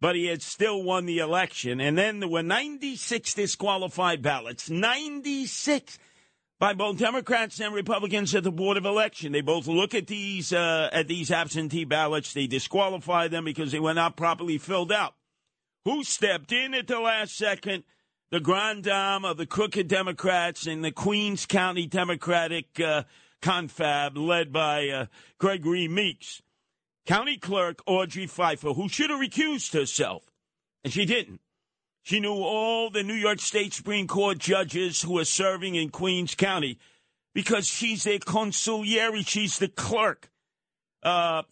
but 0.00 0.16
he 0.16 0.26
had 0.26 0.42
still 0.42 0.82
won 0.82 1.06
the 1.06 1.18
election. 1.18 1.80
And 1.80 1.96
then 1.96 2.20
there 2.20 2.28
were 2.28 2.42
96 2.42 3.34
disqualified 3.34 4.22
ballots. 4.22 4.68
96 4.68 5.98
by 6.58 6.72
both 6.72 6.98
Democrats 6.98 7.60
and 7.60 7.74
Republicans 7.74 8.34
at 8.34 8.42
the 8.42 8.52
Board 8.52 8.76
of 8.76 8.86
Election. 8.86 9.32
They 9.32 9.42
both 9.42 9.66
look 9.66 9.94
at 9.94 10.06
these 10.06 10.52
uh, 10.52 10.88
at 10.92 11.08
these 11.08 11.30
absentee 11.30 11.84
ballots. 11.84 12.32
They 12.32 12.46
disqualify 12.46 13.28
them 13.28 13.44
because 13.44 13.72
they 13.72 13.80
were 13.80 13.94
not 13.94 14.16
properly 14.16 14.58
filled 14.58 14.92
out. 14.92 15.14
Who 15.84 16.02
stepped 16.02 16.52
in 16.52 16.74
at 16.74 16.86
the 16.86 17.00
last 17.00 17.36
second? 17.36 17.84
The 18.30 18.40
grand 18.40 18.84
dame 18.84 19.24
of 19.24 19.36
the 19.36 19.46
crooked 19.46 19.86
Democrats 19.86 20.66
in 20.66 20.82
the 20.82 20.90
Queens 20.90 21.46
County 21.46 21.86
Democratic 21.86 22.80
uh, 22.80 23.04
confab, 23.40 24.16
led 24.16 24.52
by 24.52 24.88
uh, 24.88 25.06
Gregory 25.38 25.86
Meeks. 25.86 26.42
County 27.06 27.36
Clerk 27.36 27.82
Audrey 27.86 28.26
Pheffer, 28.26 28.74
who 28.74 28.88
should 28.88 29.10
have 29.10 29.20
recused 29.20 29.74
herself, 29.74 30.24
and 30.82 30.92
she 30.92 31.06
didn't. 31.06 31.40
She 32.06 32.20
knew 32.20 32.34
all 32.34 32.88
the 32.88 33.02
New 33.02 33.14
York 33.14 33.40
State 33.40 33.74
Supreme 33.74 34.06
Court 34.06 34.38
judges 34.38 35.02
who 35.02 35.18
are 35.18 35.24
serving 35.24 35.74
in 35.74 35.88
Queens 35.88 36.36
County 36.36 36.78
because 37.34 37.66
she's 37.66 38.06
a 38.06 38.20
consigliere, 38.20 39.26
she's 39.26 39.58
the 39.58 39.66
clerk. 39.66 40.30
Uh, 41.02 41.42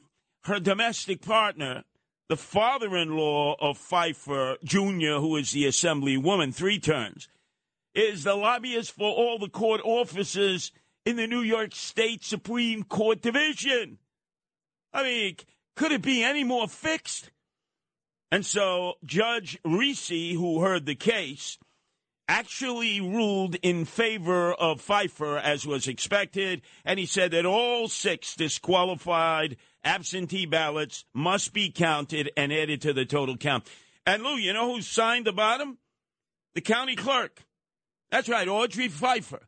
her 0.44 0.60
domestic 0.60 1.22
partner, 1.22 1.82
the 2.28 2.36
father 2.36 2.96
in 2.96 3.16
law 3.16 3.56
of 3.60 3.76
Pheffer 3.78 4.54
Jr., 4.62 5.20
who 5.20 5.34
is 5.34 5.50
the 5.50 5.64
assemblywoman, 5.64 6.54
three 6.54 6.78
terms, 6.78 7.26
is 7.92 8.22
the 8.22 8.36
lobbyist 8.36 8.92
for 8.92 9.12
all 9.12 9.40
the 9.40 9.48
court 9.48 9.80
officers 9.82 10.70
in 11.04 11.16
the 11.16 11.26
New 11.26 11.40
York 11.40 11.74
State 11.74 12.22
Supreme 12.22 12.84
Court 12.84 13.20
Division. 13.20 13.98
I 14.92 15.02
mean, 15.02 15.36
could 15.74 15.90
it 15.90 16.02
be 16.02 16.22
any 16.22 16.44
more 16.44 16.68
fixed? 16.68 17.32
And 18.34 18.44
so 18.44 18.94
Judge 19.04 19.60
Reese, 19.64 20.08
who 20.08 20.60
heard 20.60 20.86
the 20.86 20.96
case, 20.96 21.56
actually 22.26 23.00
ruled 23.00 23.54
in 23.62 23.84
favor 23.84 24.52
of 24.52 24.84
Pheffer, 24.84 25.40
as 25.40 25.64
was 25.64 25.86
expected, 25.86 26.62
and 26.84 26.98
he 26.98 27.06
said 27.06 27.30
that 27.30 27.46
all 27.46 27.86
six 27.86 28.34
disqualified 28.34 29.56
absentee 29.84 30.46
ballots 30.46 31.04
must 31.14 31.52
be 31.52 31.70
counted 31.70 32.28
and 32.36 32.52
added 32.52 32.82
to 32.82 32.92
the 32.92 33.04
total 33.04 33.36
count. 33.36 33.70
And 34.04 34.24
Lou, 34.24 34.34
you 34.34 34.52
know 34.52 34.74
who 34.74 34.82
signed 34.82 35.26
the 35.26 35.32
bottom? 35.32 35.78
The 36.56 36.60
county 36.60 36.96
clerk. 36.96 37.40
That's 38.10 38.28
right, 38.28 38.48
Audrey 38.48 38.88
Pheffer. 38.88 39.42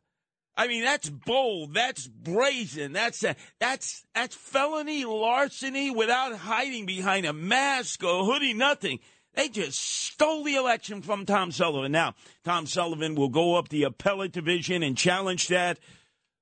I 0.57 0.67
mean, 0.67 0.83
that's 0.83 1.07
bold. 1.07 1.75
That's 1.75 2.07
brazen. 2.07 2.91
That's 2.91 3.23
that's 3.59 4.03
that's 4.15 4.35
felony 4.35 5.05
larceny 5.05 5.91
without 5.91 6.35
hiding 6.35 6.87
behind 6.87 7.27
a 7.27 7.33
mask 7.33 8.03
or 8.03 8.25
hoodie. 8.25 8.55
Nothing. 8.55 8.99
They 9.35 9.49
just 9.49 9.79
stole 9.79 10.43
the 10.43 10.55
election 10.55 11.03
from 11.03 11.27
Tom 11.27 11.51
Sullivan. 11.51 11.91
Now, 11.91 12.15
Tom 12.43 12.65
Sullivan 12.65 13.13
will 13.13 13.29
go 13.29 13.55
up 13.55 13.69
the 13.69 13.83
appellate 13.83 14.31
division 14.31 14.81
and 14.81 14.97
challenge 14.97 15.47
that. 15.49 15.77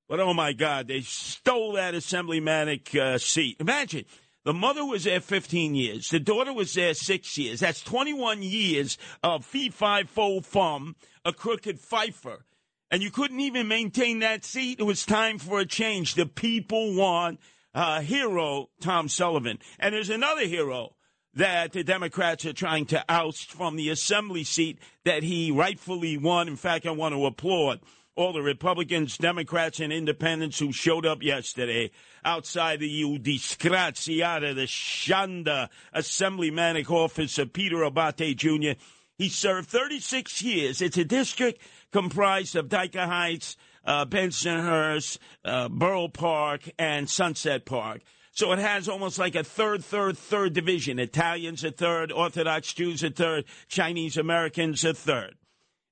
But 0.08 0.22
oh 0.22 0.34
my 0.34 0.54
God, 0.54 0.88
they 0.88 1.02
stole 1.02 1.74
that 1.74 1.94
assemblymanic 1.94 2.98
uh, 2.98 3.18
seat. 3.18 3.58
Imagine 3.60 4.06
the 4.46 4.54
mother 4.54 4.86
was 4.86 5.04
there 5.04 5.20
15 5.20 5.76
years, 5.76 6.08
the 6.08 6.22
daughter 6.22 6.54
was 6.54 6.74
there 6.74 6.94
six 6.94 7.38
years. 7.38 7.60
That's 7.60 7.82
21 7.82 8.44
years 8.44 8.98
of 9.22 9.44
fee 9.44 9.72
fi 9.72 10.04
fo 10.04 10.40
fum, 10.40 10.96
a 11.26 11.34
crooked 11.34 11.82
Pheffer 11.82 12.44
and 12.92 13.02
you 13.02 13.12
couldn't 13.12 13.40
even 13.40 13.68
maintain 13.68 14.20
that 14.20 14.46
seat. 14.46 14.80
It 14.80 14.84
was 14.84 15.06
time 15.06 15.40
for 15.40 15.60
a 15.60 15.66
change. 15.66 16.16
The 16.16 16.26
people 16.26 16.96
want 16.96 17.40
uh, 17.74 18.02
hero 18.02 18.70
Tom 18.82 19.10
Sullivan. 19.10 19.60
And 19.80 19.94
there's 19.94 20.10
another 20.10 20.46
hero 20.46 20.96
that 21.34 21.74
the 21.74 21.84
Democrats 21.84 22.46
are 22.46 22.54
trying 22.54 22.86
to 22.88 23.04
oust 23.10 23.52
from 23.52 23.76
the 23.76 23.90
assembly 23.90 24.44
seat 24.44 24.80
that 25.04 25.24
he 25.24 25.52
rightfully 25.52 26.18
won. 26.18 26.48
In 26.48 26.56
fact, 26.56 26.86
I 26.86 26.92
want 26.92 27.14
to 27.14 27.26
applaud 27.26 27.82
all 28.16 28.32
the 28.32 28.42
Republicans, 28.42 29.18
Democrats, 29.18 29.82
and 29.82 29.92
independents 29.92 30.58
who 30.58 30.72
showed 30.72 31.06
up 31.06 31.22
yesterday 31.22 31.92
outside 32.24 32.80
the 32.80 32.88
U 32.88 33.20
disgraziata, 33.20 34.56
the 34.56 34.62
Shanda 34.62 35.68
Assemblymanic 35.94 36.90
office 36.90 37.38
of 37.38 37.52
Peter 37.52 37.78
Abbate 37.78 38.38
Jr. 38.38 38.80
He 39.18 39.28
served 39.30 39.70
36 39.70 40.42
years. 40.42 40.82
It's 40.82 40.98
a 40.98 41.04
district 41.06 41.62
comprised 41.96 42.58
of 42.58 42.68
Dyker 42.68 43.06
Heights, 43.06 43.56
uh, 43.86 44.06
Bensonhurst, 44.06 45.18
uh, 45.46 45.70
Borough 45.70 46.10
Park, 46.10 46.70
and 46.78 47.10
Sunset 47.10 47.66
Park. 47.66 48.02
So 48.34 48.52
it 48.52 48.60
has 48.60 48.90
almost 48.90 49.18
like 49.18 49.34
a 49.36 49.46
third, 49.46 49.82
third, 49.82 50.18
third 50.18 50.52
division. 50.52 51.00
Italians 51.00 51.64
a 51.64 51.72
third, 51.72 52.12
Orthodox 52.12 52.74
Jews 52.74 53.02
a 53.02 53.12
third, 53.12 53.46
Chinese 53.70 54.18
Americans 54.18 54.84
a 54.84 54.94
third. 54.94 55.36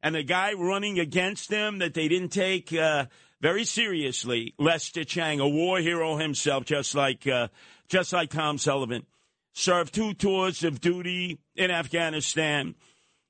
And 0.02 0.14
the 0.14 0.24
guy 0.24 0.52
running 0.52 1.00
against 1.00 1.48
them 1.50 1.78
that 1.78 1.94
they 1.94 2.10
didn't 2.10 2.34
take 2.34 2.74
uh, 2.74 3.06
very 3.40 3.64
seriously, 3.64 4.56
Lester 4.60 5.06
Chang, 5.06 5.40
a 5.40 5.48
war 5.48 5.80
hero 5.80 6.18
himself, 6.18 6.66
just 6.66 6.96
like 6.96 7.26
uh, 7.26 7.48
just 7.88 8.12
like 8.12 8.30
Tom 8.30 8.58
Sullivan, 8.58 9.06
served 9.54 9.94
two 9.94 10.14
tours 10.14 10.66
of 10.66 10.82
duty 10.82 11.40
in 11.56 11.72
Afghanistan 11.72 12.76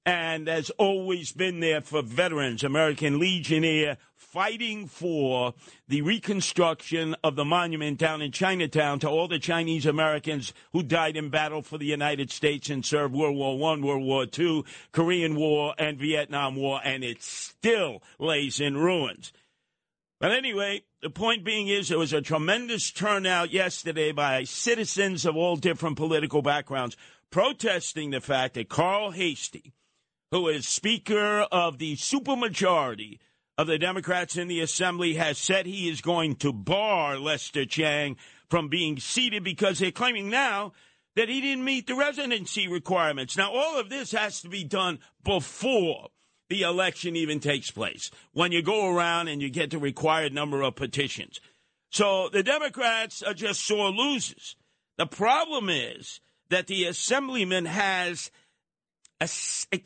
and 0.06 0.48
has 0.48 0.70
always 0.72 1.32
been 1.32 1.60
there 1.60 1.82
for 1.82 2.02
veterans, 2.02 2.64
American 2.64 3.20
Legionnaire, 3.20 3.98
fighting 4.16 4.88
for 4.88 5.54
the 5.88 6.02
reconstruction 6.02 7.16
of 7.24 7.36
the 7.36 7.46
monument 7.46 8.00
down 8.00 8.22
in 8.22 8.32
Chinatown 8.32 9.00
to 9.00 9.08
all 9.08 9.28
the 9.28 9.40
Chinese 9.40 9.86
Americans 9.86 10.54
who 10.72 10.82
died 10.84 11.16
in 11.16 11.30
battle 11.30 11.62
for 11.62 11.78
the 11.78 11.86
United 11.86 12.32
States 12.32 12.70
and 12.70 12.84
served 12.84 13.14
World 13.14 13.38
War 13.38 13.58
One, 13.58 13.82
World 13.82 14.04
War 14.04 14.26
Two, 14.26 14.66
Korean 14.92 15.36
War, 15.36 15.76
and 15.78 16.00
Vietnam 16.00 16.56
War, 16.56 16.82
and 16.84 17.04
it 17.04 17.22
still 17.22 18.02
lays 18.20 18.60
in 18.60 18.76
ruins. 18.76 19.32
But 20.20 20.32
anyway, 20.32 20.84
the 21.02 21.10
point 21.10 21.44
being 21.44 21.68
is 21.68 21.90
there 21.90 22.00
was 22.00 22.14
a 22.14 22.22
tremendous 22.22 22.92
turnout 22.92 23.52
yesterday 23.52 24.14
by 24.14 24.46
citizens 24.46 25.26
of 25.26 25.36
all 25.36 25.58
different 25.58 25.98
political 25.98 26.42
backgrounds 26.42 26.98
protesting 27.30 28.12
the 28.12 28.22
fact 28.22 28.54
that 28.54 28.70
Carl 28.70 29.12
Heastie, 29.12 29.74
who 30.34 30.48
is 30.48 30.68
Speaker 30.68 31.46
of 31.52 31.78
the 31.78 31.96
supermajority 31.96 33.20
of 33.56 33.68
the 33.68 33.78
Democrats 33.78 34.36
in 34.36 34.48
the 34.48 34.62
Assembly, 34.62 35.14
has 35.14 35.38
said 35.38 35.68
he 35.68 35.88
is 35.88 36.02
going 36.02 36.36
to 36.38 36.52
bar 36.52 37.20
Lester 37.20 37.66
Chang 37.66 38.18
from 38.50 38.68
being 38.68 38.98
seated 38.98 39.44
because 39.44 39.78
they're 39.78 39.92
claiming 39.92 40.32
now 40.32 40.74
that 41.16 41.30
he 41.30 41.40
didn't 41.40 41.64
meet 41.64 41.86
the 41.86 41.94
residency 41.94 42.68
requirements. 42.68 43.38
Now, 43.38 43.54
all 43.54 43.80
of 43.80 43.90
this 43.90 44.12
has 44.14 44.42
to 44.42 44.50
be 44.50 44.64
done 44.64 44.98
before 45.24 46.08
the 46.50 46.64
election 46.64 47.16
even 47.16 47.40
takes 47.40 47.70
place, 47.70 48.10
when 48.32 48.52
you 48.52 48.64
go 48.64 48.92
around 48.92 49.28
and 49.28 49.40
you 49.40 49.52
get 49.52 49.70
the 49.70 49.78
required 49.78 50.34
number 50.34 50.64
of 50.64 50.76
petitions. 50.76 51.40
So 51.92 52.28
the 52.30 52.42
Democrats 52.42 53.22
are 53.22 53.36
just 53.36 53.64
sore 53.64 53.92
losers. 53.92 54.56
The 54.98 55.06
problem 55.06 55.70
is 55.70 56.22
that 56.50 56.66
the 56.66 56.86
Assemblyman 56.86 57.66
has 57.66 58.32
a, 59.24 59.76
a 59.76 59.82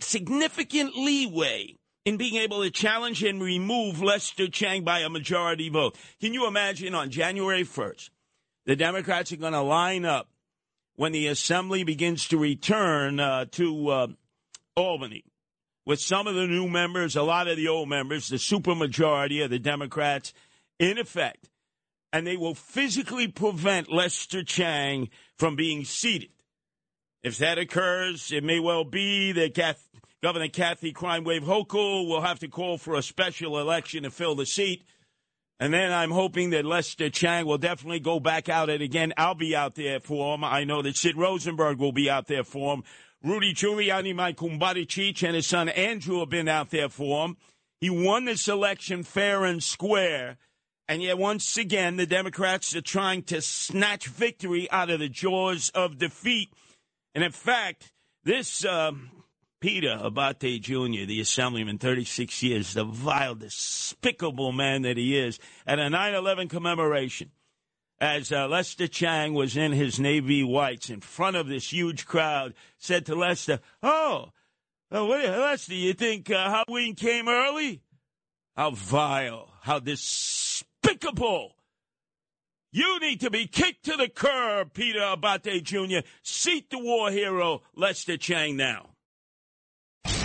significant 0.00 0.96
leeway 0.96 1.76
in 2.04 2.16
being 2.16 2.36
able 2.36 2.62
to 2.62 2.70
challenge 2.70 3.22
and 3.22 3.42
remove 3.42 4.02
Lester 4.02 4.48
Chang 4.48 4.84
by 4.84 5.00
a 5.00 5.08
majority 5.08 5.68
vote. 5.68 5.96
Can 6.20 6.34
you 6.34 6.46
imagine 6.46 6.94
on 6.94 7.10
January 7.10 7.62
1st, 7.62 8.10
the 8.66 8.76
Democrats 8.76 9.32
are 9.32 9.36
going 9.36 9.52
to 9.52 9.62
line 9.62 10.04
up 10.04 10.28
when 10.96 11.12
the 11.12 11.28
assembly 11.28 11.84
begins 11.84 12.28
to 12.28 12.38
return 12.38 13.18
uh, 13.18 13.46
to 13.52 13.88
uh, 13.88 14.06
Albany 14.76 15.24
with 15.86 16.00
some 16.00 16.26
of 16.26 16.34
the 16.34 16.46
new 16.46 16.68
members, 16.68 17.16
a 17.16 17.22
lot 17.22 17.48
of 17.48 17.56
the 17.56 17.68
old 17.68 17.88
members, 17.88 18.28
the 18.28 18.36
supermajority 18.36 19.44
of 19.44 19.50
the 19.50 19.58
Democrats 19.58 20.32
in 20.78 20.98
effect, 20.98 21.48
and 22.12 22.26
they 22.26 22.36
will 22.36 22.54
physically 22.54 23.26
prevent 23.26 23.90
Lester 23.92 24.44
Chang 24.44 25.08
from 25.38 25.56
being 25.56 25.84
seated. 25.84 26.30
If 27.22 27.38
that 27.38 27.56
occurs, 27.56 28.32
it 28.32 28.42
may 28.42 28.58
well 28.58 28.84
be 28.84 29.30
that 29.32 29.54
Kath, 29.54 29.88
Governor 30.22 30.48
Kathy 30.48 30.92
Crime 30.92 31.22
Wave 31.22 31.44
Hochul 31.44 32.08
will 32.08 32.22
have 32.22 32.40
to 32.40 32.48
call 32.48 32.78
for 32.78 32.96
a 32.96 33.02
special 33.02 33.60
election 33.60 34.02
to 34.02 34.10
fill 34.10 34.34
the 34.34 34.46
seat. 34.46 34.82
And 35.60 35.72
then 35.72 35.92
I'm 35.92 36.10
hoping 36.10 36.50
that 36.50 36.64
Lester 36.64 37.10
Chang 37.10 37.46
will 37.46 37.58
definitely 37.58 38.00
go 38.00 38.18
back 38.18 38.48
out 38.48 38.68
it 38.68 38.82
again. 38.82 39.12
I'll 39.16 39.36
be 39.36 39.54
out 39.54 39.76
there 39.76 40.00
for 40.00 40.34
him. 40.34 40.42
I 40.42 40.64
know 40.64 40.82
that 40.82 40.96
Sid 40.96 41.16
Rosenberg 41.16 41.78
will 41.78 41.92
be 41.92 42.10
out 42.10 42.26
there 42.26 42.42
for 42.42 42.74
him. 42.74 42.82
Rudy 43.22 43.54
Giuliani, 43.54 44.12
my 44.16 44.32
kumbari 44.32 44.84
Cheech, 44.84 45.22
and 45.22 45.36
his 45.36 45.46
son 45.46 45.68
Andrew 45.68 46.18
have 46.18 46.30
been 46.30 46.48
out 46.48 46.70
there 46.70 46.88
for 46.88 47.24
him. 47.24 47.36
He 47.80 47.88
won 47.88 48.24
this 48.24 48.48
election 48.48 49.04
fair 49.04 49.44
and 49.44 49.62
square. 49.62 50.38
And 50.88 51.00
yet, 51.00 51.18
once 51.18 51.56
again, 51.56 51.96
the 51.96 52.06
Democrats 52.06 52.74
are 52.74 52.80
trying 52.80 53.22
to 53.24 53.40
snatch 53.40 54.08
victory 54.08 54.68
out 54.72 54.90
of 54.90 54.98
the 54.98 55.08
jaws 55.08 55.70
of 55.72 55.98
defeat. 55.98 56.48
And 57.14 57.22
in 57.22 57.32
fact, 57.32 57.92
this 58.24 58.64
uh, 58.64 58.92
Peter 59.60 59.98
Abbate 60.02 60.60
Jr., 60.60 61.06
the 61.06 61.20
assemblyman, 61.20 61.78
36 61.78 62.42
years, 62.42 62.74
the 62.74 62.84
vile, 62.84 63.34
despicable 63.34 64.52
man 64.52 64.82
that 64.82 64.96
he 64.96 65.18
is, 65.18 65.38
at 65.66 65.78
a 65.78 65.90
9 65.90 66.14
11 66.14 66.48
commemoration, 66.48 67.30
as 68.00 68.32
uh, 68.32 68.48
Lester 68.48 68.88
Chang 68.88 69.34
was 69.34 69.56
in 69.56 69.72
his 69.72 70.00
Navy 70.00 70.42
whites 70.42 70.90
in 70.90 71.00
front 71.00 71.36
of 71.36 71.46
this 71.46 71.72
huge 71.72 72.06
crowd, 72.06 72.54
said 72.78 73.06
to 73.06 73.14
Lester, 73.14 73.60
Oh, 73.82 74.30
uh, 74.90 75.04
what, 75.06 75.24
Lester, 75.24 75.74
you 75.74 75.92
think 75.92 76.30
uh, 76.30 76.50
Halloween 76.50 76.94
came 76.94 77.28
early? 77.28 77.82
How 78.56 78.72
vile, 78.72 79.48
how 79.62 79.78
despicable. 79.78 81.54
You 82.74 82.98
need 83.00 83.20
to 83.20 83.30
be 83.30 83.46
kicked 83.46 83.84
to 83.84 83.96
the 83.96 84.08
curb, 84.08 84.72
Peter 84.72 85.00
Abbate 85.00 85.62
Jr. 85.62 86.06
Seat 86.22 86.70
the 86.70 86.78
war 86.78 87.10
hero, 87.10 87.60
Lester 87.76 88.16
Chang, 88.16 88.56
now 88.56 88.92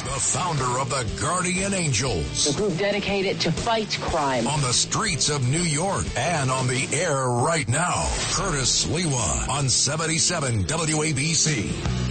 the 0.07 0.13
founder 0.23 0.79
of 0.79 0.89
the 0.89 1.05
Guardian 1.21 1.73
Angels. 1.73 2.47
A 2.47 2.57
group 2.57 2.77
dedicated 2.77 3.41
to 3.41 3.51
fight 3.51 3.97
crime. 4.01 4.47
On 4.47 4.61
the 4.61 4.71
streets 4.71 5.29
of 5.29 5.45
New 5.49 5.61
York 5.61 6.05
and 6.15 6.49
on 6.49 6.65
the 6.67 6.87
air 6.93 7.27
right 7.27 7.67
now. 7.67 8.07
Curtis 8.31 8.85
Sliwa 8.85 9.49
on 9.49 9.67
77 9.67 10.63
WABC. 10.63 12.06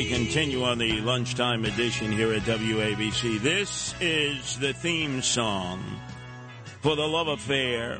We 0.00 0.08
continue 0.08 0.64
on 0.64 0.78
the 0.78 0.98
lunchtime 1.02 1.66
edition 1.66 2.10
here 2.10 2.32
at 2.32 2.40
WABC. 2.44 3.38
This 3.40 3.94
is 4.00 4.58
the 4.58 4.72
theme 4.72 5.20
song 5.20 5.84
for 6.80 6.96
the 6.96 7.06
love 7.06 7.28
affair 7.28 7.98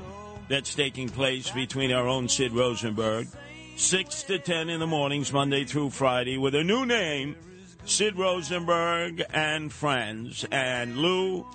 that's 0.48 0.74
taking 0.74 1.10
place 1.10 1.50
between 1.50 1.92
our 1.92 2.08
own 2.08 2.26
Sid 2.26 2.52
Rosenberg, 2.52 3.28
6 3.76 4.22
to 4.22 4.38
10 4.38 4.70
in 4.70 4.80
the 4.80 4.86
mornings, 4.86 5.30
Monday 5.30 5.66
through 5.66 5.90
Friday, 5.90 6.38
with 6.38 6.54
a 6.54 6.64
new 6.64 6.86
name, 6.86 7.36
Sid 7.84 8.16
Rosenberg 8.16 9.22
and 9.34 9.70
Friends. 9.70 10.46
And 10.50 10.96
Lou, 10.96 11.46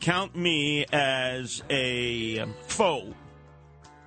count 0.00 0.36
me 0.36 0.84
as 0.92 1.62
a 1.70 2.44
foe 2.66 3.14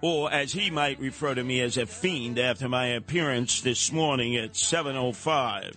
or 0.02 0.32
as 0.32 0.52
he 0.54 0.70
might 0.70 1.00
refer 1.00 1.36
to 1.36 1.44
me 1.44 1.62
as 1.62 1.78
a 1.78 1.86
fiend 1.86 2.40
after 2.40 2.68
my 2.68 2.88
appearance 2.88 3.62
this 3.62 3.92
morning 3.92 4.36
at 4.36 4.54
7.05. 4.54 5.76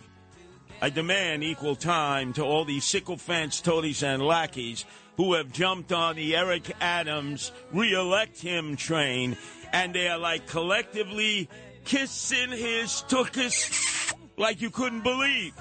I 0.80 0.90
demand 0.90 1.44
equal 1.44 1.76
time 1.76 2.32
to 2.34 2.42
all 2.42 2.64
these 2.64 2.84
sycophants, 2.84 3.60
toadies, 3.60 4.02
and 4.02 4.22
lackeys 4.22 4.84
who 5.16 5.34
have 5.34 5.52
jumped 5.52 5.92
on 5.92 6.16
the 6.16 6.36
Eric 6.36 6.72
Adams 6.80 7.52
re-elect 7.72 8.40
him 8.40 8.76
train, 8.76 9.36
and 9.72 9.94
they 9.94 10.08
are 10.08 10.18
like 10.18 10.46
collectively 10.46 11.48
kissing 11.84 12.50
his 12.50 13.04
tuchus 13.08 14.12
like 14.36 14.60
you 14.60 14.70
couldn't 14.70 15.02
believe. 15.02 15.52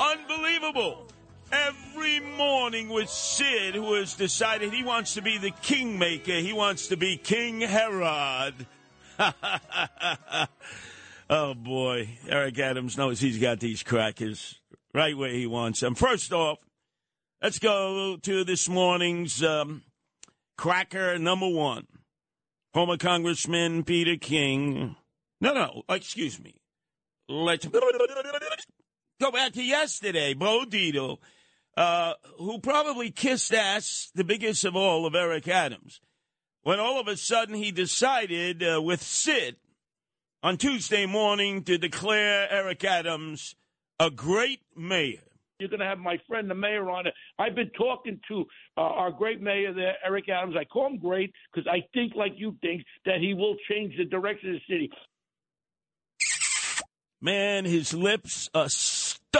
Unbelievable 0.00 1.06
every 1.52 2.20
morning 2.20 2.88
with 2.88 3.08
Sid, 3.08 3.74
who 3.74 3.94
has 3.94 4.14
decided 4.14 4.72
he 4.72 4.82
wants 4.82 5.14
to 5.14 5.22
be 5.22 5.38
the 5.38 5.50
kingmaker. 5.62 6.32
He 6.32 6.52
wants 6.52 6.88
to 6.88 6.96
be 6.96 7.16
King 7.16 7.60
Herod. 7.60 8.66
oh 11.30 11.54
boy, 11.54 12.18
Eric 12.28 12.58
Adams 12.58 12.96
knows 12.96 13.20
he's 13.20 13.38
got 13.38 13.60
these 13.60 13.82
crackers 13.82 14.60
right 14.94 15.16
where 15.16 15.30
he 15.30 15.46
wants 15.46 15.80
them. 15.80 15.94
First 15.94 16.32
off, 16.32 16.58
let's 17.42 17.58
go 17.58 18.16
to 18.22 18.44
this 18.44 18.68
morning's 18.68 19.42
um, 19.42 19.82
cracker 20.56 21.18
number 21.18 21.48
one. 21.48 21.86
Former 22.72 22.96
Congressman 22.96 23.84
Peter 23.84 24.16
King. 24.16 24.96
No, 25.40 25.52
no, 25.52 25.82
excuse 25.90 26.40
me. 26.40 26.54
Let's 27.28 27.66
go 27.66 29.30
back 29.30 29.52
to 29.52 29.62
yesterday. 29.62 30.32
Bo 30.34 30.64
Dietl 30.64 31.18
uh, 31.76 32.14
who 32.38 32.58
probably 32.58 33.10
kissed 33.10 33.52
ass, 33.52 34.10
the 34.14 34.24
biggest 34.24 34.64
of 34.64 34.76
all, 34.76 35.06
of 35.06 35.14
Eric 35.14 35.48
Adams, 35.48 36.00
when 36.62 36.78
all 36.78 37.00
of 37.00 37.08
a 37.08 37.16
sudden 37.16 37.54
he 37.54 37.72
decided 37.72 38.62
uh, 38.62 38.80
with 38.82 39.02
Sid 39.02 39.56
on 40.42 40.56
Tuesday 40.56 41.06
morning 41.06 41.62
to 41.64 41.78
declare 41.78 42.48
Eric 42.50 42.84
Adams 42.84 43.54
a 43.98 44.10
great 44.10 44.60
mayor. 44.76 45.22
You're 45.58 45.68
going 45.68 45.80
to 45.80 45.86
have 45.86 45.98
my 45.98 46.18
friend 46.26 46.50
the 46.50 46.56
mayor 46.56 46.90
on 46.90 47.06
it. 47.06 47.14
I've 47.38 47.54
been 47.54 47.70
talking 47.78 48.18
to 48.26 48.44
uh, 48.76 48.80
our 48.80 49.12
great 49.12 49.40
mayor 49.40 49.72
there, 49.72 49.94
Eric 50.04 50.28
Adams. 50.28 50.56
I 50.58 50.64
call 50.64 50.88
him 50.88 50.98
great 50.98 51.32
because 51.54 51.68
I 51.68 51.86
think, 51.94 52.14
like 52.16 52.32
you 52.36 52.56
think, 52.60 52.82
that 53.06 53.20
he 53.20 53.32
will 53.32 53.54
change 53.70 53.96
the 53.96 54.04
direction 54.04 54.50
of 54.50 54.56
the 54.56 54.74
city. 54.74 54.90
Man, 57.20 57.64
his 57.64 57.94
lips 57.94 58.50
are 58.52 58.68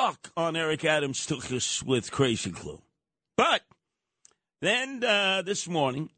stuck 0.02 0.32
on 0.36 0.56
Eric 0.56 0.84
Adams 0.84 1.24
took 1.26 1.52
us 1.52 1.80
with 1.80 2.10
Crazy 2.10 2.50
Glue. 2.50 2.82
But 3.36 3.62
then 4.60 5.04
uh, 5.04 5.42
this 5.42 5.68
morning, 5.68 6.10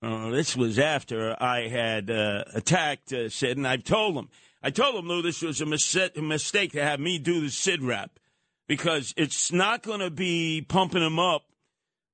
uh, 0.00 0.30
this 0.30 0.56
was 0.56 0.78
after 0.78 1.36
I 1.42 1.66
had 1.66 2.08
uh, 2.08 2.44
attacked 2.54 3.12
uh, 3.12 3.30
Sid, 3.30 3.56
and 3.56 3.66
I 3.66 3.78
told 3.78 4.16
him, 4.16 4.28
I 4.62 4.70
told 4.70 4.94
him, 4.94 5.08
Lou, 5.08 5.22
this 5.22 5.42
was 5.42 5.60
a, 5.60 5.66
mis- 5.66 5.96
a 5.96 6.22
mistake 6.22 6.72
to 6.72 6.84
have 6.84 7.00
me 7.00 7.18
do 7.18 7.40
the 7.40 7.50
Sid 7.50 7.82
rap 7.82 8.20
because 8.68 9.12
it's 9.16 9.50
not 9.50 9.82
going 9.82 10.00
to 10.00 10.10
be 10.10 10.64
pumping 10.66 11.02
him 11.02 11.18
up, 11.18 11.46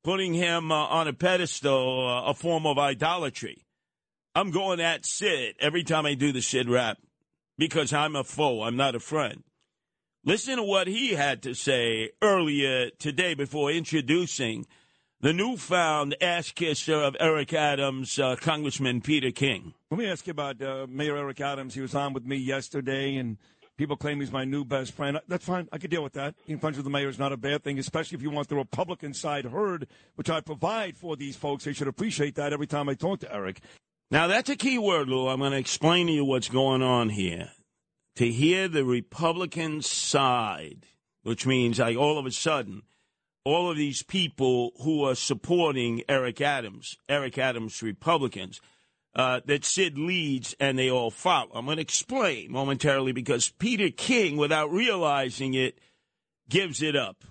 putting 0.02 0.32
him 0.32 0.72
uh, 0.72 0.76
on 0.76 1.08
a 1.08 1.12
pedestal, 1.12 2.08
uh, 2.08 2.30
a 2.30 2.34
form 2.34 2.66
of 2.66 2.78
idolatry. 2.78 3.66
I'm 4.34 4.50
going 4.50 4.80
at 4.80 5.04
Sid 5.04 5.56
every 5.60 5.84
time 5.84 6.06
I 6.06 6.14
do 6.14 6.32
the 6.32 6.40
Sid 6.40 6.70
rap 6.70 6.96
because 7.58 7.92
I'm 7.92 8.16
a 8.16 8.24
foe. 8.24 8.62
I'm 8.62 8.76
not 8.76 8.94
a 8.94 9.00
friend. 9.00 9.44
Listen 10.26 10.56
to 10.56 10.62
what 10.62 10.86
he 10.86 11.10
had 11.10 11.42
to 11.42 11.52
say 11.52 12.08
earlier 12.22 12.88
today 12.98 13.34
before 13.34 13.70
introducing 13.70 14.64
the 15.20 15.34
newfound 15.34 16.16
ass 16.18 16.50
kisser 16.50 16.94
of 16.94 17.14
Eric 17.20 17.52
Adams, 17.52 18.18
uh, 18.18 18.34
Congressman 18.36 19.02
Peter 19.02 19.30
King. 19.30 19.74
Let 19.90 19.98
me 19.98 20.08
ask 20.08 20.26
you 20.26 20.30
about 20.30 20.62
uh, 20.62 20.86
Mayor 20.88 21.18
Eric 21.18 21.42
Adams. 21.42 21.74
He 21.74 21.82
was 21.82 21.94
on 21.94 22.14
with 22.14 22.24
me 22.24 22.36
yesterday, 22.36 23.16
and 23.16 23.36
people 23.76 23.98
claim 23.98 24.18
he's 24.18 24.32
my 24.32 24.46
new 24.46 24.64
best 24.64 24.94
friend. 24.94 25.20
That's 25.28 25.44
fine. 25.44 25.68
I 25.70 25.76
could 25.76 25.90
deal 25.90 26.02
with 26.02 26.14
that. 26.14 26.34
Being 26.46 26.58
friends 26.58 26.78
with 26.78 26.84
the 26.84 26.90
mayor 26.90 27.10
is 27.10 27.18
not 27.18 27.34
a 27.34 27.36
bad 27.36 27.62
thing, 27.62 27.78
especially 27.78 28.16
if 28.16 28.22
you 28.22 28.30
want 28.30 28.48
the 28.48 28.56
Republican 28.56 29.12
side 29.12 29.44
heard, 29.44 29.88
which 30.14 30.30
I 30.30 30.40
provide 30.40 30.96
for 30.96 31.16
these 31.16 31.36
folks. 31.36 31.64
They 31.64 31.74
should 31.74 31.88
appreciate 31.88 32.36
that 32.36 32.54
every 32.54 32.66
time 32.66 32.88
I 32.88 32.94
talk 32.94 33.20
to 33.20 33.34
Eric. 33.34 33.60
Now, 34.10 34.26
that's 34.26 34.48
a 34.48 34.56
key 34.56 34.78
word, 34.78 35.10
Lou. 35.10 35.28
I'm 35.28 35.40
going 35.40 35.52
to 35.52 35.58
explain 35.58 36.06
to 36.06 36.14
you 36.14 36.24
what's 36.24 36.48
going 36.48 36.80
on 36.80 37.10
here 37.10 37.50
to 38.16 38.30
hear 38.30 38.68
the 38.68 38.84
Republican 38.84 39.82
side, 39.82 40.86
which 41.22 41.46
means 41.46 41.78
like 41.78 41.96
all 41.96 42.18
of 42.18 42.26
a 42.26 42.30
sudden, 42.30 42.82
all 43.44 43.70
of 43.70 43.76
these 43.76 44.02
people 44.02 44.72
who 44.82 45.04
are 45.04 45.14
supporting 45.14 46.02
Eric 46.08 46.40
Adams, 46.40 46.96
Eric 47.08 47.38
Adams 47.38 47.82
Republicans, 47.82 48.60
uh, 49.14 49.40
that 49.46 49.64
Sid 49.64 49.98
leads 49.98 50.56
and 50.58 50.78
they 50.78 50.90
all 50.90 51.10
follow. 51.10 51.50
I'm 51.54 51.66
going 51.66 51.76
to 51.76 51.82
explain 51.82 52.50
momentarily 52.50 53.12
because 53.12 53.48
Peter 53.48 53.90
King, 53.90 54.36
without 54.36 54.72
realizing 54.72 55.54
it, 55.54 55.78
gives 56.48 56.82
it 56.82 56.96
up. 56.96 57.24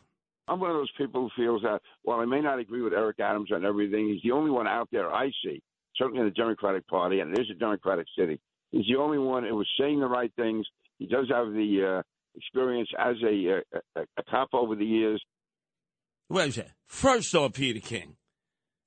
I'm 0.47 0.59
one 0.59 0.71
of 0.71 0.77
those 0.77 0.91
people 0.97 1.21
who 1.21 1.41
feels 1.41 1.61
that 1.63 1.81
while 2.03 2.19
I 2.19 2.25
may 2.25 2.41
not 2.41 2.59
agree 2.59 2.81
with 2.81 2.93
Eric 2.93 3.19
Adams 3.19 3.51
on 3.51 3.65
everything, 3.65 4.09
he's 4.09 4.21
the 4.23 4.31
only 4.31 4.51
one 4.51 4.67
out 4.67 4.89
there 4.91 5.11
I 5.11 5.31
see, 5.43 5.61
certainly 5.95 6.19
in 6.19 6.25
the 6.25 6.31
Democratic 6.31 6.87
Party, 6.87 7.21
and 7.21 7.31
it 7.31 7.41
is 7.41 7.49
a 7.49 7.57
Democratic 7.57 8.07
city, 8.17 8.39
He's 8.73 8.87
the 8.87 8.99
only 8.99 9.19
one 9.19 9.43
who 9.43 9.55
was 9.55 9.67
saying 9.79 9.99
the 9.99 10.07
right 10.07 10.33
things. 10.35 10.65
He 10.97 11.05
does 11.05 11.27
have 11.29 11.53
the 11.53 11.99
uh, 11.99 12.01
experience 12.35 12.89
as 12.97 13.15
a, 13.23 13.61
a, 13.95 14.01
a 14.17 14.23
cop 14.29 14.49
over 14.51 14.75
the 14.75 14.83
years. 14.83 15.23
What 16.27 16.47
is 16.47 16.55
that? 16.55 16.71
First 16.87 17.35
off, 17.35 17.53
Peter 17.53 17.79
King, 17.79 18.15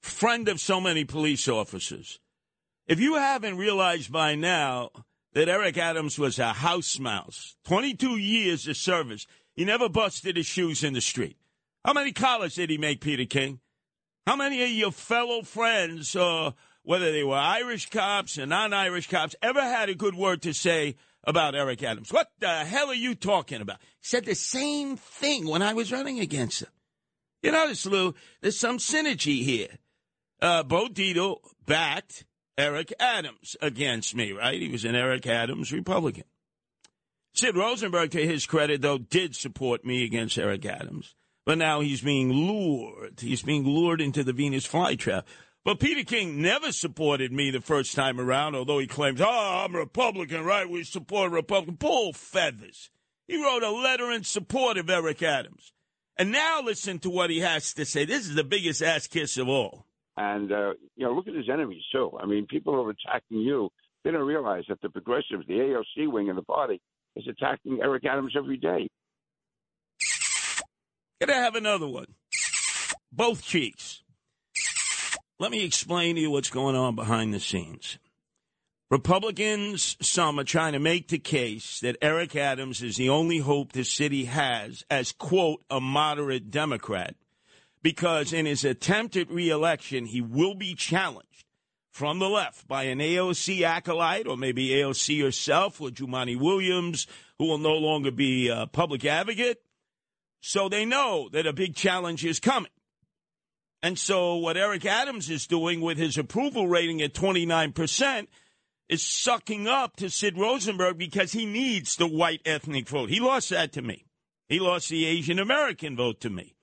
friend 0.02 0.48
of 0.48 0.58
so 0.58 0.80
many 0.80 1.04
police 1.04 1.46
officers. 1.46 2.18
If 2.88 2.98
you 2.98 3.14
haven't 3.14 3.58
realized 3.58 4.10
by 4.10 4.34
now 4.34 4.90
that 5.34 5.48
Eric 5.48 5.78
Adams 5.78 6.18
was 6.18 6.40
a 6.40 6.52
house 6.54 6.98
mouse, 6.98 7.54
22 7.66 8.16
years 8.16 8.66
of 8.66 8.76
service, 8.76 9.24
he 9.54 9.64
never 9.64 9.88
busted 9.88 10.36
his 10.36 10.46
shoes 10.46 10.82
in 10.82 10.94
the 10.94 11.00
street. 11.00 11.36
How 11.84 11.92
many 11.92 12.10
collars 12.10 12.56
did 12.56 12.70
he 12.70 12.78
make, 12.78 13.00
Peter 13.00 13.24
King? 13.24 13.60
How 14.26 14.34
many 14.34 14.64
of 14.64 14.70
your 14.70 14.90
fellow 14.90 15.42
friends 15.42 16.16
uh, 16.16 16.50
whether 16.86 17.10
they 17.10 17.24
were 17.24 17.34
Irish 17.36 17.90
cops 17.90 18.38
or 18.38 18.46
non 18.46 18.72
Irish 18.72 19.08
cops, 19.10 19.34
ever 19.42 19.60
had 19.60 19.88
a 19.88 19.94
good 19.94 20.14
word 20.14 20.40
to 20.42 20.54
say 20.54 20.94
about 21.24 21.56
Eric 21.56 21.82
Adams. 21.82 22.12
What 22.12 22.30
the 22.38 22.48
hell 22.64 22.86
are 22.88 22.94
you 22.94 23.16
talking 23.16 23.60
about? 23.60 23.78
Said 24.00 24.24
the 24.24 24.36
same 24.36 24.96
thing 24.96 25.48
when 25.48 25.62
I 25.62 25.74
was 25.74 25.90
running 25.90 26.20
against 26.20 26.62
him. 26.62 26.68
You 27.42 27.50
notice, 27.50 27.84
Lou, 27.86 28.14
there's 28.40 28.58
some 28.58 28.78
synergy 28.78 29.42
here. 29.42 29.78
uh, 30.40 30.62
Bo 30.62 30.86
Dietl 30.86 31.38
backed 31.66 32.24
Eric 32.56 32.92
Adams 33.00 33.56
against 33.60 34.14
me, 34.14 34.30
right? 34.32 34.60
He 34.60 34.68
was 34.68 34.84
an 34.84 34.94
Eric 34.94 35.26
Adams 35.26 35.72
Republican. 35.72 36.24
Sid 37.34 37.56
Rosenberg, 37.56 38.12
to 38.12 38.24
his 38.24 38.46
credit, 38.46 38.80
though, 38.80 38.98
did 38.98 39.34
support 39.34 39.84
me 39.84 40.04
against 40.04 40.38
Eric 40.38 40.64
Adams. 40.64 41.16
But 41.44 41.58
now 41.58 41.80
he's 41.80 42.00
being 42.00 42.32
lured. 42.32 43.20
He's 43.20 43.42
being 43.42 43.64
lured 43.64 44.00
into 44.00 44.24
the 44.24 44.32
Venus 44.32 44.66
flytrap. 44.66 45.24
But 45.66 45.80
Peter 45.80 46.04
King 46.04 46.40
never 46.40 46.70
supported 46.70 47.32
me 47.32 47.50
the 47.50 47.60
first 47.60 47.96
time 47.96 48.20
around, 48.20 48.54
although 48.54 48.78
he 48.78 48.86
claims, 48.86 49.20
oh, 49.20 49.64
I'm 49.64 49.74
a 49.74 49.80
Republican, 49.80 50.44
right? 50.44 50.70
We 50.70 50.84
support 50.84 51.32
Republican. 51.32 51.74
Bull 51.74 52.12
feathers. 52.12 52.88
He 53.26 53.42
wrote 53.42 53.64
a 53.64 53.72
letter 53.72 54.12
in 54.12 54.22
support 54.22 54.78
of 54.78 54.88
Eric 54.88 55.24
Adams. 55.24 55.72
And 56.16 56.30
now 56.30 56.62
listen 56.62 57.00
to 57.00 57.10
what 57.10 57.30
he 57.30 57.40
has 57.40 57.74
to 57.74 57.84
say. 57.84 58.04
This 58.04 58.28
is 58.28 58.36
the 58.36 58.44
biggest 58.44 58.80
ass 58.80 59.08
kiss 59.08 59.38
of 59.38 59.48
all. 59.48 59.86
And, 60.16 60.52
uh, 60.52 60.74
you 60.94 61.04
know, 61.04 61.12
look 61.12 61.26
at 61.26 61.34
his 61.34 61.48
enemies, 61.52 61.82
too. 61.90 62.16
I 62.16 62.26
mean, 62.26 62.46
people 62.46 62.72
who 62.72 62.86
are 62.86 62.90
attacking 62.90 63.38
you, 63.38 63.68
they 64.04 64.12
don't 64.12 64.24
realize 64.24 64.62
that 64.68 64.80
the 64.82 64.88
progressives, 64.88 65.48
the 65.48 65.54
AOC 65.54 66.12
wing 66.12 66.30
of 66.30 66.36
the 66.36 66.42
party, 66.42 66.80
is 67.16 67.26
attacking 67.26 67.80
Eric 67.82 68.04
Adams 68.04 68.34
every 68.38 68.56
day. 68.56 68.88
Gonna 71.20 71.34
have 71.34 71.56
another 71.56 71.88
one. 71.88 72.14
Both 73.10 73.42
cheeks. 73.42 74.04
Let 75.38 75.50
me 75.50 75.64
explain 75.64 76.14
to 76.14 76.20
you 76.22 76.30
what's 76.30 76.48
going 76.48 76.76
on 76.76 76.94
behind 76.94 77.34
the 77.34 77.40
scenes. 77.40 77.98
Republicans, 78.90 79.98
some 80.00 80.40
are 80.40 80.44
trying 80.44 80.72
to 80.72 80.78
make 80.78 81.08
the 81.08 81.18
case 81.18 81.80
that 81.80 81.98
Eric 82.00 82.34
Adams 82.34 82.82
is 82.82 82.96
the 82.96 83.10
only 83.10 83.38
hope 83.38 83.72
the 83.72 83.84
city 83.84 84.24
has 84.26 84.82
as, 84.90 85.12
quote, 85.12 85.62
a 85.68 85.78
moderate 85.78 86.50
Democrat, 86.50 87.16
because 87.82 88.32
in 88.32 88.46
his 88.46 88.64
attempt 88.64 89.14
at 89.14 89.30
reelection, 89.30 90.06
he 90.06 90.22
will 90.22 90.54
be 90.54 90.74
challenged 90.74 91.44
from 91.90 92.18
the 92.18 92.30
left 92.30 92.66
by 92.66 92.84
an 92.84 93.00
AOC 93.00 93.60
acolyte, 93.60 94.26
or 94.26 94.38
maybe 94.38 94.68
AOC 94.68 95.22
herself, 95.22 95.80
or 95.82 95.90
Jumaane 95.90 96.40
Williams, 96.40 97.06
who 97.38 97.46
will 97.46 97.58
no 97.58 97.74
longer 97.74 98.10
be 98.10 98.48
a 98.48 98.66
public 98.66 99.04
advocate. 99.04 99.60
So 100.40 100.70
they 100.70 100.86
know 100.86 101.28
that 101.32 101.46
a 101.46 101.52
big 101.52 101.74
challenge 101.74 102.24
is 102.24 102.40
coming. 102.40 102.70
And 103.82 103.98
so 103.98 104.36
what 104.36 104.56
Eric 104.56 104.84
Adams 104.84 105.30
is 105.30 105.46
doing 105.46 105.80
with 105.80 105.98
his 105.98 106.18
approval 106.18 106.66
rating 106.66 107.02
at 107.02 107.14
29% 107.14 108.26
is 108.88 109.02
sucking 109.02 109.66
up 109.66 109.96
to 109.96 110.08
Sid 110.10 110.38
Rosenberg 110.38 110.98
because 110.98 111.32
he 111.32 111.46
needs 111.46 111.96
the 111.96 112.06
white 112.06 112.40
ethnic 112.44 112.88
vote. 112.88 113.10
He 113.10 113.20
lost 113.20 113.50
that 113.50 113.72
to 113.72 113.82
me. 113.82 114.06
He 114.48 114.60
lost 114.60 114.88
the 114.88 115.04
Asian 115.04 115.38
American 115.38 115.96
vote 115.96 116.20
to 116.20 116.30
me. 116.30 116.54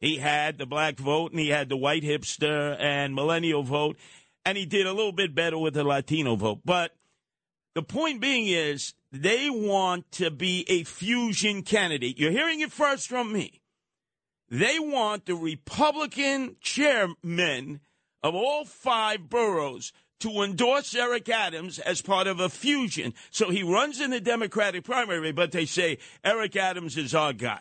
He 0.00 0.16
had 0.16 0.56
the 0.56 0.66
black 0.66 0.98
vote 0.98 1.32
and 1.32 1.40
he 1.40 1.48
had 1.50 1.68
the 1.68 1.76
white 1.76 2.02
hipster 2.02 2.80
and 2.80 3.14
millennial 3.14 3.62
vote, 3.62 3.98
and 4.46 4.56
he 4.56 4.64
did 4.64 4.86
a 4.86 4.92
little 4.92 5.12
bit 5.12 5.34
better 5.34 5.58
with 5.58 5.74
the 5.74 5.84
Latino 5.84 6.36
vote. 6.36 6.60
But 6.64 6.92
the 7.74 7.82
point 7.82 8.20
being 8.20 8.46
is 8.46 8.94
they 9.12 9.50
want 9.50 10.10
to 10.12 10.30
be 10.30 10.64
a 10.68 10.84
fusion 10.84 11.62
candidate. 11.62 12.18
You're 12.18 12.30
hearing 12.30 12.60
it 12.60 12.72
first 12.72 13.08
from 13.08 13.32
me. 13.32 13.59
They 14.50 14.78
want 14.80 15.26
the 15.26 15.36
Republican 15.36 16.56
chairman 16.60 17.80
of 18.22 18.34
all 18.34 18.64
five 18.64 19.28
boroughs 19.28 19.92
to 20.20 20.42
endorse 20.42 20.94
Eric 20.94 21.28
Adams 21.28 21.78
as 21.78 22.02
part 22.02 22.26
of 22.26 22.40
a 22.40 22.48
fusion. 22.48 23.14
So 23.30 23.50
he 23.50 23.62
runs 23.62 24.00
in 24.00 24.10
the 24.10 24.20
Democratic 24.20 24.84
primary, 24.84 25.32
but 25.32 25.52
they 25.52 25.66
say 25.66 25.98
Eric 26.24 26.56
Adams 26.56 26.96
is 26.96 27.14
our 27.14 27.32
guy. 27.32 27.60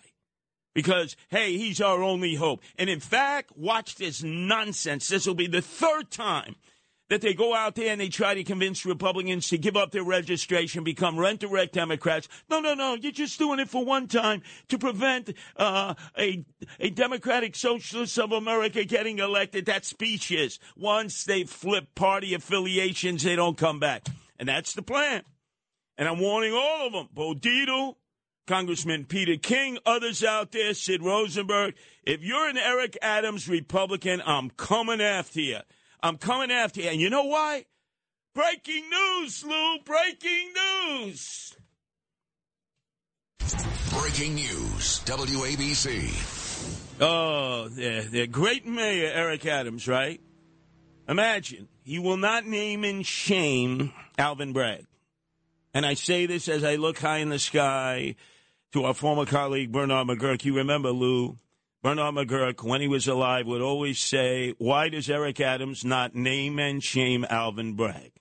Because, 0.76 1.16
hey, 1.30 1.58
he's 1.58 1.82
our 1.82 2.04
only 2.04 2.36
hope. 2.36 2.62
And 2.78 2.90
in 2.90 3.00
fact, 3.00 3.58
watch 3.58 3.96
this 3.96 4.22
nonsense. 4.22 5.08
This 5.08 5.26
will 5.26 5.36
be 5.36 5.48
the 5.48 5.62
third 5.62 6.12
time 6.12 6.56
that 7.10 7.22
they 7.22 7.34
go 7.34 7.54
out 7.54 7.76
there 7.76 7.92
and 7.92 8.00
they 8.00 8.08
try 8.10 8.34
to 8.34 8.44
convince 8.44 8.86
Republicans 8.86 9.50
to 9.50 9.58
give 9.58 9.76
up 9.76 9.92
their 9.92 10.04
registration, 10.04 10.84
become 10.84 11.20
rent 11.20 11.42
direct 11.42 11.74
Democrats. 11.74 12.28
No, 12.50 12.60
no, 12.60 12.74
no. 12.74 12.94
You're 12.94 13.12
just 13.12 13.38
doing 13.38 13.60
it 13.60 13.70
for 13.70 13.84
one 13.84 14.08
time 14.08 14.42
to 14.70 14.78
prevent 14.78 15.32
uh, 15.58 15.96
a 16.18 16.46
a 16.80 16.90
Democratic 16.90 17.56
Socialist 17.56 18.18
of 18.20 18.32
America 18.32 18.86
getting 18.86 19.20
elected. 19.20 19.66
That 19.66 19.86
speech 19.86 20.32
is 20.32 20.60
once 20.78 21.24
they 21.26 21.44
flip 21.44 21.96
party 21.96 22.34
affiliations, 22.34 23.24
they 23.24 23.36
don't 23.36 23.58
come 23.58 23.80
back, 23.80 24.08
and 24.38 24.48
that's 24.48 24.74
the 24.74 24.82
plan. 24.82 25.24
And 25.98 26.08
I'm 26.08 26.20
warning 26.20 26.54
all 26.54 26.88
of 26.88 26.94
them: 26.94 27.10
Bo 27.12 27.34
Dietl, 27.34 27.96
Congressman 28.48 29.06
Peter 29.06 29.36
King, 29.36 29.80
others 29.86 30.24
out 30.24 30.52
there, 30.52 30.74
Sid 30.74 31.04
Rosenberg. 31.04 31.76
If 32.04 32.24
you're 32.24 32.48
an 32.48 32.58
Eric 32.58 32.98
Adams 33.02 33.50
Republican, 33.50 34.22
I'm 34.26 34.52
coming 34.52 35.02
after 35.02 35.42
you. 35.42 35.60
I'm 36.02 36.18
coming 36.18 36.52
after 36.52 36.82
you. 36.82 36.90
And 36.90 37.00
you 37.00 37.10
know 37.10 37.24
why? 37.24 37.66
Breaking 38.34 38.90
news, 38.90 39.44
Lou. 39.44 39.80
Breaking 39.84 40.54
news. 40.54 41.56
Breaking 43.92 44.36
news, 44.36 45.02
WABC. 45.06 46.38
Oh, 47.02 47.68
the, 47.70 48.08
the 48.10 48.28
great 48.28 48.66
mayor, 48.66 49.12
Eric 49.14 49.46
Adams, 49.46 49.88
right? 49.88 50.22
Imagine 51.08 51.68
he 51.84 51.98
will 52.00 52.18
not 52.18 52.46
name 52.46 52.84
and 52.84 53.06
shame 53.06 53.92
Alvin 54.18 54.54
Bragg. 54.54 54.86
And 55.74 55.86
I 55.86 55.96
say 55.96 56.26
this 56.26 56.48
as 56.48 56.64
I 56.64 56.76
look 56.76 57.00
high 57.00 57.18
in 57.18 57.30
the 57.30 57.40
sky 57.40 58.16
to 58.74 58.84
our 58.84 58.94
former 58.94 59.26
colleague, 59.26 59.72
Bernard 59.72 60.08
McGuirk. 60.08 60.46
You 60.46 60.58
remember, 60.58 60.92
Lou, 60.92 61.38
Bernard 61.82 62.16
McGuirk, 62.16 62.62
when 62.62 62.82
he 62.82 62.90
was 62.90 63.08
alive, 63.08 63.48
would 63.48 63.62
always 63.62 64.00
say, 64.00 64.54
Why 64.58 64.90
does 64.90 65.10
Eric 65.10 65.40
Adams 65.40 65.86
not 65.86 66.14
name 66.14 66.60
and 66.60 66.84
shame 66.84 67.26
Alvin 67.30 67.76
Bragg? 67.76 68.12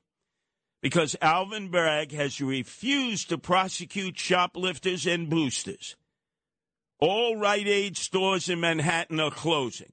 Because 0.81 1.17
Alvin 1.21 1.69
Bragg 1.69 2.13
has 2.13 2.41
refused 2.41 3.31
to 3.31 3.39
prosecute 3.39 4.17
shoplifters 4.17 5.09
and 5.09 5.29
boosters. 5.29 5.97
All 7.01 7.37
Rite 7.37 7.67
Aid 7.67 7.97
stores 7.97 8.49
in 8.49 8.61
Manhattan 8.61 9.19
are 9.19 9.33
closing. 9.33 9.93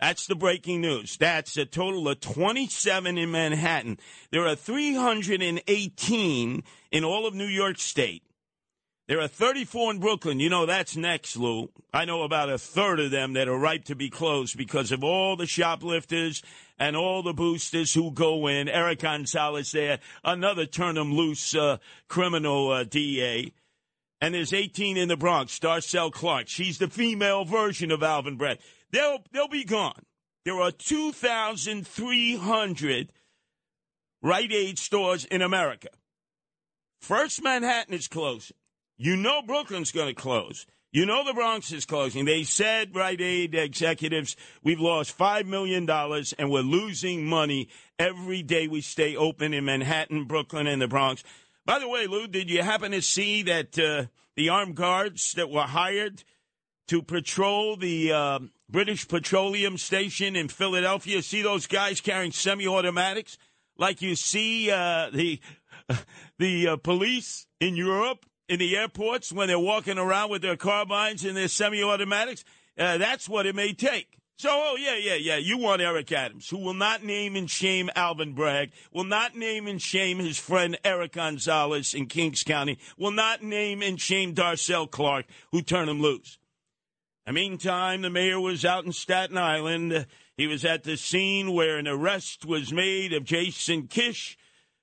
That's 0.00 0.26
the 0.26 0.34
breaking 0.34 0.80
news. 0.80 1.18
That's 1.18 1.58
a 1.58 1.66
total 1.66 2.08
of 2.08 2.20
27 2.20 3.18
in 3.18 3.30
Manhattan. 3.30 3.98
There 4.30 4.46
are 4.46 4.56
318 4.56 6.62
in 6.90 7.04
all 7.04 7.26
of 7.26 7.34
New 7.34 7.44
York 7.44 7.78
State. 7.78 8.22
There 9.10 9.20
are 9.20 9.26
34 9.26 9.90
in 9.90 9.98
Brooklyn. 9.98 10.38
You 10.38 10.50
know, 10.50 10.66
that's 10.66 10.96
next, 10.96 11.36
Lou. 11.36 11.68
I 11.92 12.04
know 12.04 12.22
about 12.22 12.48
a 12.48 12.58
third 12.58 13.00
of 13.00 13.10
them 13.10 13.32
that 13.32 13.48
are 13.48 13.58
ripe 13.58 13.86
to 13.86 13.96
be 13.96 14.08
closed 14.08 14.56
because 14.56 14.92
of 14.92 15.02
all 15.02 15.34
the 15.34 15.48
shoplifters 15.48 16.44
and 16.78 16.94
all 16.94 17.24
the 17.24 17.32
boosters 17.32 17.92
who 17.92 18.12
go 18.12 18.46
in. 18.46 18.68
Eric 18.68 19.00
Gonzalez 19.00 19.72
there, 19.72 19.98
another 20.22 20.64
turn 20.64 20.94
them 20.94 21.12
loose 21.12 21.56
uh, 21.56 21.78
criminal 22.06 22.70
uh, 22.70 22.84
DA. 22.84 23.52
And 24.20 24.32
there's 24.32 24.52
18 24.52 24.96
in 24.96 25.08
the 25.08 25.16
Bronx, 25.16 25.58
Darcel 25.58 26.12
Clark. 26.12 26.46
She's 26.46 26.78
the 26.78 26.86
female 26.86 27.44
version 27.44 27.90
of 27.90 28.04
Alvin 28.04 28.36
Bragg. 28.36 28.60
They'll, 28.92 29.24
they'll 29.32 29.48
be 29.48 29.64
gone. 29.64 30.04
There 30.44 30.60
are 30.60 30.70
2,300 30.70 33.12
Rite 34.22 34.52
Aid 34.52 34.78
stores 34.78 35.24
in 35.24 35.42
America. 35.42 35.88
First 37.00 37.42
Manhattan 37.42 37.94
is 37.94 38.06
closing. 38.06 38.54
You 39.02 39.16
know 39.16 39.40
Brooklyn's 39.40 39.92
going 39.92 40.14
to 40.14 40.20
close. 40.20 40.66
You 40.92 41.06
know 41.06 41.24
the 41.24 41.32
Bronx 41.32 41.72
is 41.72 41.86
closing. 41.86 42.26
They 42.26 42.42
said, 42.42 42.94
Rite 42.94 43.22
Aid 43.22 43.54
executives, 43.54 44.36
we've 44.62 44.78
lost 44.78 45.16
$5 45.16 45.46
million 45.46 45.88
and 45.88 46.50
we're 46.50 46.60
losing 46.60 47.24
money 47.24 47.70
every 47.98 48.42
day 48.42 48.68
we 48.68 48.82
stay 48.82 49.16
open 49.16 49.54
in 49.54 49.64
Manhattan, 49.64 50.26
Brooklyn, 50.26 50.66
and 50.66 50.82
the 50.82 50.86
Bronx. 50.86 51.24
By 51.64 51.78
the 51.78 51.88
way, 51.88 52.08
Lou, 52.08 52.26
did 52.26 52.50
you 52.50 52.62
happen 52.62 52.92
to 52.92 53.00
see 53.00 53.42
that 53.44 53.78
uh, 53.78 54.04
the 54.36 54.50
armed 54.50 54.74
guards 54.74 55.32
that 55.32 55.48
were 55.48 55.62
hired 55.62 56.22
to 56.88 57.00
patrol 57.00 57.76
the 57.76 58.12
uh, 58.12 58.40
British 58.68 59.08
Petroleum 59.08 59.78
Station 59.78 60.36
in 60.36 60.48
Philadelphia, 60.48 61.22
see 61.22 61.40
those 61.40 61.66
guys 61.66 62.02
carrying 62.02 62.32
semi 62.32 62.68
automatics? 62.68 63.38
Like 63.78 64.02
you 64.02 64.14
see 64.14 64.70
uh, 64.70 65.08
the, 65.10 65.40
the 66.38 66.68
uh, 66.68 66.76
police 66.76 67.46
in 67.60 67.76
Europe 67.76 68.26
in 68.50 68.58
the 68.58 68.76
airports 68.76 69.32
when 69.32 69.46
they're 69.46 69.60
walking 69.60 69.96
around 69.96 70.28
with 70.28 70.42
their 70.42 70.56
carbines 70.56 71.24
and 71.24 71.36
their 71.36 71.46
semi-automatics. 71.46 72.44
Uh, 72.76 72.98
that's 72.98 73.28
what 73.28 73.46
it 73.46 73.54
may 73.54 73.72
take. 73.72 74.18
So, 74.38 74.48
oh, 74.50 74.76
yeah, 74.76 74.96
yeah, 74.96 75.14
yeah. 75.14 75.36
You 75.36 75.56
want 75.56 75.80
Eric 75.80 76.10
Adams, 76.10 76.48
who 76.48 76.58
will 76.58 76.74
not 76.74 77.04
name 77.04 77.36
and 77.36 77.48
shame 77.48 77.90
Alvin 77.94 78.32
Bragg, 78.32 78.72
will 78.92 79.04
not 79.04 79.36
name 79.36 79.68
and 79.68 79.80
shame 79.80 80.18
his 80.18 80.36
friend 80.36 80.76
Eric 80.84 81.12
Gonzalez 81.12 81.94
in 81.94 82.06
Kings 82.06 82.42
County, 82.42 82.78
will 82.98 83.12
not 83.12 83.40
name 83.40 83.82
and 83.82 84.00
shame 84.00 84.34
Darcel 84.34 84.90
Clark, 84.90 85.26
who 85.52 85.62
turned 85.62 85.88
him 85.88 86.02
loose. 86.02 86.38
In 87.26 87.34
the 87.34 87.40
meantime, 87.40 88.02
the 88.02 88.10
mayor 88.10 88.40
was 88.40 88.64
out 88.64 88.84
in 88.84 88.92
Staten 88.92 89.38
Island. 89.38 90.06
He 90.36 90.48
was 90.48 90.64
at 90.64 90.82
the 90.82 90.96
scene 90.96 91.52
where 91.52 91.76
an 91.76 91.86
arrest 91.86 92.44
was 92.44 92.72
made 92.72 93.12
of 93.12 93.24
Jason 93.24 93.86
Kish, 93.86 94.36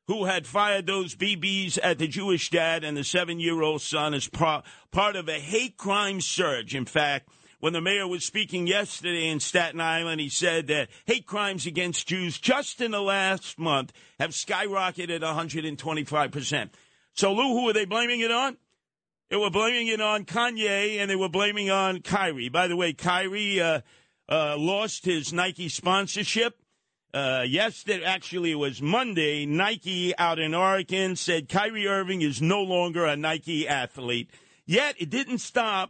who 0.07 0.25
had 0.25 0.47
fired 0.47 0.87
those 0.87 1.15
BBs 1.15 1.77
at 1.83 1.99
the 1.99 2.07
Jewish 2.07 2.49
dad 2.49 2.83
and 2.83 2.95
the 2.95 3.03
seven 3.03 3.39
year 3.39 3.61
old 3.61 3.81
son 3.81 4.13
as 4.13 4.27
part, 4.27 4.65
part 4.91 5.15
of 5.15 5.27
a 5.27 5.39
hate 5.39 5.77
crime 5.77 6.21
surge. 6.21 6.73
In 6.73 6.85
fact, 6.85 7.29
when 7.59 7.73
the 7.73 7.81
mayor 7.81 8.07
was 8.07 8.23
speaking 8.23 8.67
yesterday 8.67 9.29
in 9.29 9.39
Staten 9.39 9.81
Island, 9.81 10.21
he 10.21 10.29
said 10.29 10.67
that 10.67 10.89
hate 11.05 11.25
crimes 11.25 11.65
against 11.65 12.07
Jews 12.07 12.39
just 12.39 12.81
in 12.81 12.91
the 12.91 13.01
last 13.01 13.57
month 13.57 13.91
have 14.19 14.31
skyrocketed 14.31 15.21
125%. 15.21 16.69
So, 17.13 17.33
Lou, 17.33 17.59
who 17.59 17.67
are 17.69 17.73
they 17.73 17.85
blaming 17.85 18.19
it 18.19 18.31
on? 18.31 18.57
They 19.29 19.37
were 19.37 19.49
blaming 19.49 19.87
it 19.87 19.99
on 19.99 20.23
Kanye 20.23 20.99
and 20.99 21.09
they 21.09 21.15
were 21.15 21.29
blaming 21.29 21.69
on 21.69 22.01
Kyrie. 22.01 22.49
By 22.49 22.67
the 22.67 22.77
way, 22.77 22.93
Kyrie 22.93 23.59
uh, 23.59 23.81
uh, 24.29 24.55
lost 24.57 25.03
his 25.03 25.33
Nike 25.33 25.67
sponsorship. 25.67 26.55
Uh, 27.17 27.41
yesterday, 27.41 28.03
actually, 28.03 28.51
it 28.51 28.59
was 28.59 28.79
Monday. 28.79 29.43
Nike 29.47 30.15
out 30.19 30.37
in 30.37 30.53
Oregon 30.53 31.15
said 31.15 31.49
Kyrie 31.49 31.87
Irving 31.87 32.21
is 32.21 32.43
no 32.43 32.61
longer 32.61 33.05
a 33.05 33.15
Nike 33.15 33.67
athlete. 33.67 34.29
Yet 34.67 34.93
it 34.99 35.09
didn't 35.09 35.39
stop 35.39 35.89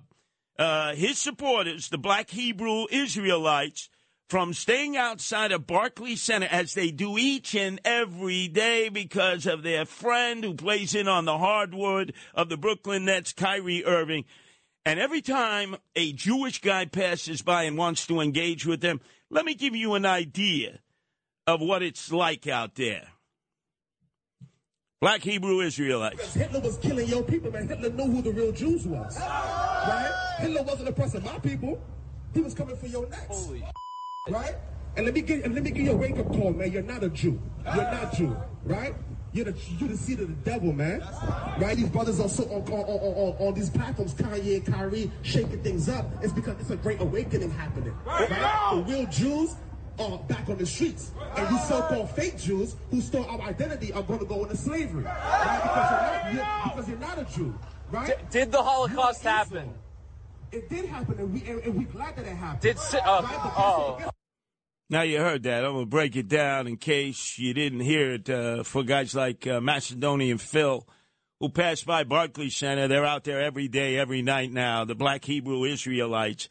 uh, 0.57 0.93
his 0.95 1.19
supporters, 1.19 1.89
the 1.89 1.97
black 1.97 2.29
Hebrew 2.29 2.85
Israelites, 2.89 3.89
from 4.29 4.53
staying 4.53 4.95
outside 4.95 5.51
of 5.51 5.67
Barclays 5.67 6.21
Center 6.21 6.47
as 6.49 6.75
they 6.75 6.91
do 6.91 7.17
each 7.17 7.53
and 7.55 7.81
every 7.83 8.47
day 8.47 8.87
because 8.87 9.45
of 9.45 9.63
their 9.63 9.83
friend 9.83 10.45
who 10.45 10.53
plays 10.53 10.95
in 10.95 11.09
on 11.09 11.25
the 11.25 11.37
hardwood 11.37 12.13
of 12.35 12.47
the 12.47 12.55
Brooklyn 12.55 13.03
Nets, 13.03 13.33
Kyrie 13.33 13.83
Irving. 13.83 14.23
And 14.85 14.97
every 14.97 15.21
time 15.21 15.75
a 15.93 16.13
Jewish 16.13 16.61
guy 16.61 16.85
passes 16.85 17.41
by 17.41 17.63
and 17.63 17.77
wants 17.77 18.07
to 18.07 18.21
engage 18.21 18.65
with 18.65 18.79
them, 18.79 19.01
let 19.29 19.43
me 19.43 19.55
give 19.55 19.75
you 19.75 19.95
an 19.95 20.05
idea 20.05 20.79
of 21.47 21.62
what 21.62 21.81
it's 21.81 22.12
like 22.12 22.47
out 22.47 22.75
there. 22.75 23.07
Black 24.99 25.21
Hebrew 25.21 25.62
Israelites. 25.62 26.33
Hitler 26.33 26.60
was 26.60 26.77
killing 26.77 27.07
your 27.07 27.23
people, 27.23 27.51
man. 27.51 27.67
Hitler 27.67 27.89
knew 27.89 28.12
who 28.12 28.21
the 28.21 28.31
real 28.31 28.51
Jews 28.51 28.86
was. 28.86 29.17
Right? 29.19 30.36
Hitler 30.39 30.63
wasn't 30.63 30.89
oppressing 30.89 31.23
my 31.23 31.39
people. 31.39 31.81
He 32.33 32.41
was 32.41 32.53
coming 32.53 32.75
for 32.75 32.88
your 32.88 33.07
necks. 33.07 33.45
Holy 33.45 33.63
right? 34.29 34.55
And 34.95 35.05
let 35.05 35.13
me 35.13 35.21
get 35.21 35.45
and 35.45 35.53
let 35.53 35.63
me 35.63 35.71
give 35.71 35.86
you 35.86 35.91
a 35.91 35.95
wake 35.95 36.17
up 36.17 36.27
call, 36.27 36.53
man. 36.53 36.71
You're 36.71 36.81
not 36.81 37.03
a 37.03 37.10
Jew. 37.10 37.39
You're 37.65 37.75
not 37.75 38.13
Jew, 38.13 38.36
right? 38.63 38.95
You're 39.31 39.45
the 39.45 39.55
you're 39.77 39.89
the 39.89 39.97
seed 39.97 40.19
of 40.19 40.27
the 40.29 40.49
devil, 40.49 40.73
man. 40.73 41.01
Right? 41.60 41.77
These 41.77 41.89
brothers 41.89 42.19
are 42.19 42.29
so 42.29 42.43
on 42.45 42.63
on, 42.63 42.71
on, 42.71 42.88
on, 42.88 43.47
on 43.47 43.53
these 43.53 43.69
platforms, 43.69 44.15
Kanye 44.15 44.55
and 44.55 44.65
Kyrie, 44.65 45.12
shaking 45.21 45.62
things 45.62 45.88
up. 45.88 46.05
It's 46.23 46.33
because 46.33 46.60
it's 46.60 46.71
a 46.71 46.77
great 46.77 46.99
awakening 46.99 47.51
happening. 47.51 47.93
Right? 48.05 48.29
The 48.29 48.83
real 48.91 49.05
Jews 49.07 49.55
are 49.99 50.17
back 50.19 50.47
on 50.49 50.57
the 50.57 50.65
streets. 50.65 51.12
And 51.36 51.47
these 51.47 51.67
so-called 51.67 52.10
fake 52.12 52.38
Jews 52.38 52.75
who 52.91 53.01
stole 53.01 53.25
our 53.25 53.41
identity 53.41 53.91
are 53.93 54.03
going 54.03 54.19
to 54.19 54.25
go 54.25 54.43
into 54.43 54.57
slavery. 54.57 55.03
Right? 55.03 55.62
Because 55.63 55.91
you're 55.91 55.99
not, 55.99 56.33
you're, 56.33 56.71
because 56.75 56.89
you're 56.89 56.99
not 56.99 57.19
a 57.19 57.36
Jew. 57.36 57.60
Right? 57.91 58.07
Did, 58.07 58.29
did 58.29 58.51
the 58.51 58.62
Holocaust 58.62 59.23
happen? 59.23 59.73
It 60.51 60.69
did 60.69 60.86
happen, 60.86 61.19
and, 61.19 61.33
we, 61.33 61.41
and, 61.49 61.60
and 61.62 61.75
we're 61.75 61.88
glad 61.91 62.15
that 62.15 62.25
it 62.25 62.36
happened. 62.36 62.62
Did 62.62 62.79
si- 62.79 62.97
uh, 62.97 63.21
Right? 63.21 63.53
oh. 63.57 64.12
Now 64.89 65.01
you 65.01 65.19
heard 65.19 65.43
that. 65.43 65.65
I'm 65.65 65.73
going 65.73 65.86
to 65.86 65.89
break 65.89 66.15
it 66.15 66.29
down 66.29 66.67
in 66.67 66.77
case 66.77 67.38
you 67.38 67.53
didn't 67.53 67.81
hear 67.81 68.13
it 68.13 68.29
uh, 68.29 68.63
for 68.63 68.83
guys 68.83 69.13
like 69.13 69.45
uh, 69.45 69.60
Macedonian 69.60 70.38
Phil, 70.38 70.88
who 71.41 71.49
passed 71.49 71.86
by 71.86 72.05
Barclays 72.05 72.55
Center. 72.55 72.88
They're 72.88 73.03
out 73.03 73.25
there 73.25 73.41
every 73.41 73.67
day, 73.67 73.97
every 73.97 74.21
night 74.21 74.53
now. 74.53 74.86
The 74.86 74.95
black 74.95 75.25
Hebrew 75.25 75.65
Israelites. 75.65 76.47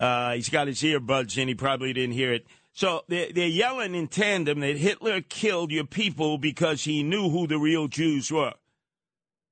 Uh, 0.00 0.32
he's 0.32 0.48
got 0.48 0.66
his 0.66 0.80
earbuds 0.80 1.36
in. 1.36 1.48
He 1.48 1.54
probably 1.54 1.92
didn't 1.92 2.14
hear 2.14 2.32
it. 2.32 2.46
So 2.78 3.02
they're, 3.08 3.32
they're 3.32 3.48
yelling 3.48 3.96
in 3.96 4.06
tandem 4.06 4.60
that 4.60 4.76
Hitler 4.76 5.20
killed 5.20 5.72
your 5.72 5.82
people 5.82 6.38
because 6.38 6.84
he 6.84 7.02
knew 7.02 7.28
who 7.28 7.48
the 7.48 7.58
real 7.58 7.88
Jews 7.88 8.30
were. 8.30 8.54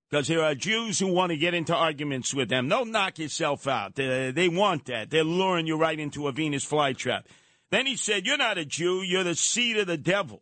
Because 0.08 0.28
there 0.28 0.44
are 0.44 0.54
Jews 0.54 1.00
who 1.00 1.08
want 1.08 1.30
to 1.30 1.36
get 1.36 1.52
into 1.52 1.74
arguments 1.74 2.32
with 2.32 2.50
them. 2.50 2.68
Don't 2.68 2.92
knock 2.92 3.18
yourself 3.18 3.66
out. 3.66 3.96
They, 3.96 4.30
they 4.30 4.48
want 4.48 4.84
that. 4.84 5.10
They're 5.10 5.24
luring 5.24 5.66
you 5.66 5.76
right 5.76 5.98
into 5.98 6.28
a 6.28 6.32
Venus 6.32 6.64
flytrap. 6.64 7.24
Then 7.72 7.86
he 7.86 7.96
said, 7.96 8.26
You're 8.26 8.36
not 8.36 8.58
a 8.58 8.64
Jew, 8.64 9.02
you're 9.02 9.24
the 9.24 9.34
seed 9.34 9.76
of 9.76 9.88
the 9.88 9.96
devil. 9.96 10.40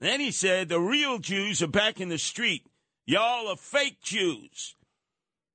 Then 0.00 0.18
he 0.18 0.32
said, 0.32 0.68
The 0.68 0.80
real 0.80 1.18
Jews 1.18 1.62
are 1.62 1.68
back 1.68 2.00
in 2.00 2.08
the 2.08 2.18
street. 2.18 2.66
Y'all 3.06 3.46
are 3.46 3.56
fake 3.56 4.02
Jews. 4.02 4.74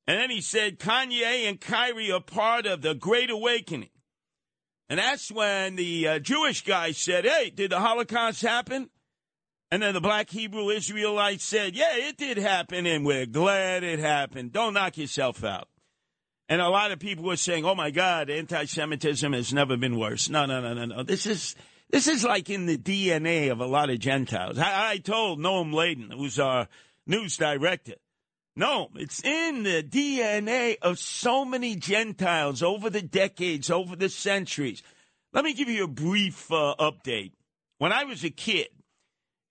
And 0.07 0.17
then 0.17 0.29
he 0.29 0.39
said, 0.39 0.79
Kanye 0.79 1.49
and 1.49 1.59
Kyrie 1.59 2.13
are 2.13 2.21
part 2.21 2.65
of 2.65 2.81
the 2.81 2.95
Great 2.95 3.29
Awakening. 3.29 3.89
And 4.89 4.99
that's 4.99 5.31
when 5.31 5.75
the 5.75 6.07
uh, 6.07 6.19
Jewish 6.19 6.63
guy 6.63 6.91
said, 6.91 7.25
Hey, 7.25 7.49
did 7.49 7.71
the 7.71 7.79
Holocaust 7.79 8.41
happen? 8.41 8.89
And 9.71 9.81
then 9.81 9.93
the 9.93 10.01
black 10.01 10.29
Hebrew 10.29 10.69
Israelites 10.69 11.43
said, 11.43 11.75
Yeah, 11.75 11.95
it 11.95 12.17
did 12.17 12.37
happen, 12.37 12.85
and 12.85 13.05
we're 13.05 13.25
glad 13.25 13.83
it 13.83 13.99
happened. 13.99 14.51
Don't 14.51 14.73
knock 14.73 14.97
yourself 14.97 15.43
out. 15.43 15.67
And 16.49 16.61
a 16.61 16.69
lot 16.69 16.91
of 16.91 16.99
people 16.99 17.23
were 17.23 17.37
saying, 17.37 17.65
"Oh 17.65 17.73
my 17.73 17.89
God, 17.89 18.29
anti-Semitism 18.29 19.33
has 19.33 19.53
never 19.53 19.77
been 19.77 19.97
worse." 19.97 20.29
No, 20.29 20.45
no, 20.45 20.61
no, 20.61 20.73
no, 20.73 20.85
no. 20.85 21.03
This 21.03 21.25
is 21.25 21.55
this 21.89 22.07
is 22.07 22.23
like 22.23 22.49
in 22.49 22.65
the 22.65 22.77
DNA 22.77 23.51
of 23.51 23.59
a 23.59 23.65
lot 23.65 23.89
of 23.89 23.99
Gentiles. 23.99 24.59
I, 24.59 24.91
I 24.91 24.97
told 24.97 25.39
Noam 25.39 25.73
Laden, 25.73 26.11
who's 26.11 26.39
our 26.39 26.67
news 27.07 27.37
director, 27.37 27.95
no, 28.55 28.89
it's 28.95 29.23
in 29.23 29.63
the 29.63 29.83
DNA 29.83 30.77
of 30.81 30.99
so 30.99 31.43
many 31.43 31.75
Gentiles 31.75 32.61
over 32.61 32.89
the 32.89 33.01
decades, 33.01 33.69
over 33.69 33.95
the 33.95 34.09
centuries. 34.09 34.83
Let 35.33 35.43
me 35.43 35.53
give 35.53 35.69
you 35.69 35.85
a 35.85 35.87
brief 35.87 36.51
uh, 36.51 36.75
update. 36.79 37.31
When 37.79 37.91
I 37.91 38.03
was 38.03 38.23
a 38.23 38.29
kid, 38.29 38.67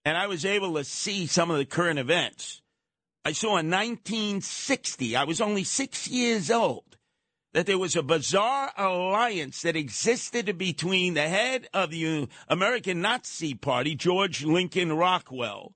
and 0.05 0.17
I 0.17 0.27
was 0.27 0.45
able 0.45 0.75
to 0.75 0.85
see 0.85 1.27
some 1.27 1.51
of 1.51 1.59
the 1.59 1.65
current 1.65 1.99
events. 1.99 2.61
I 3.25 3.33
saw 3.33 3.59
in 3.59 3.71
1960, 3.71 5.17
I 5.17 5.25
was 5.25 5.41
only 5.41 5.65
six 5.65 6.09
years 6.09 6.51
old, 6.51 6.97
that 7.53 7.67
there 7.67 7.79
was 7.79 7.95
a 7.95 8.03
bizarre 8.03 8.73
alliance 8.77 9.63
that 9.63 9.77
existed 9.77 10.59
between 10.59 11.15
the 11.15 11.29
head 11.29 11.69
of 11.73 11.91
the 11.91 12.29
American 12.49 13.01
Nazi 13.01 13.55
Party, 13.55 13.95
George 13.95 14.45
Lincoln 14.45 14.93
Rockwell, 14.93 15.73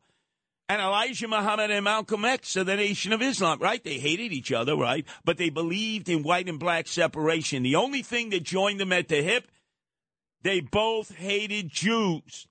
and 0.69 0.81
Elijah 0.81 1.29
Muhammad 1.29 1.71
and 1.71 1.85
Malcolm 1.85 2.25
X 2.25 2.57
of 2.57 2.67
the 2.67 2.77
Nation 2.77 3.13
of 3.13 3.23
Islam, 3.23 3.59
right? 3.61 3.83
They 3.83 3.99
hated 3.99 4.33
each 4.33 4.51
other, 4.53 4.77
right? 4.77 5.07
But 5.25 5.39
they 5.39 5.51
believed 5.51 6.09
in 6.09 6.23
white 6.23 6.49
and 6.49 6.59
black 6.59 6.89
separation. 6.89 7.63
The 7.63 7.77
only 7.77 8.03
thing 8.03 8.31
that 8.31 8.43
joined 8.43 8.81
them 8.81 8.93
at 8.93 9.09
the 9.09 9.23
hip, 9.23 9.47
they 10.43 10.61
both 10.61 11.15
hated 11.15 11.71
Jews. 11.71 12.49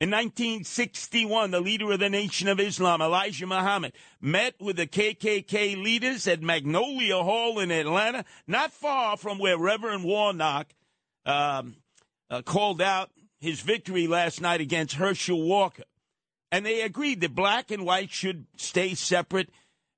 In 0.00 0.10
1961, 0.10 1.52
the 1.52 1.60
leader 1.60 1.92
of 1.92 2.00
the 2.00 2.10
Nation 2.10 2.48
of 2.48 2.58
Islam, 2.58 3.00
Elijah 3.00 3.46
Muhammad, 3.46 3.92
met 4.20 4.54
with 4.60 4.76
the 4.76 4.86
KKK 4.86 5.80
leaders 5.80 6.26
at 6.26 6.42
Magnolia 6.42 7.22
Hall 7.22 7.60
in 7.60 7.70
Atlanta, 7.70 8.24
not 8.48 8.72
far 8.72 9.16
from 9.16 9.38
where 9.38 9.56
Reverend 9.56 10.02
Warnock 10.02 10.74
um, 11.24 11.76
uh, 12.30 12.42
called 12.42 12.82
out 12.82 13.10
his 13.40 13.60
victory 13.60 14.08
last 14.08 14.40
night 14.40 14.60
against 14.60 14.94
Herschel 14.96 15.40
Walker. 15.40 15.84
And 16.52 16.66
they 16.66 16.82
agreed 16.82 17.22
that 17.22 17.34
black 17.34 17.70
and 17.70 17.86
white 17.86 18.10
should 18.10 18.46
stay 18.58 18.94
separate 18.94 19.48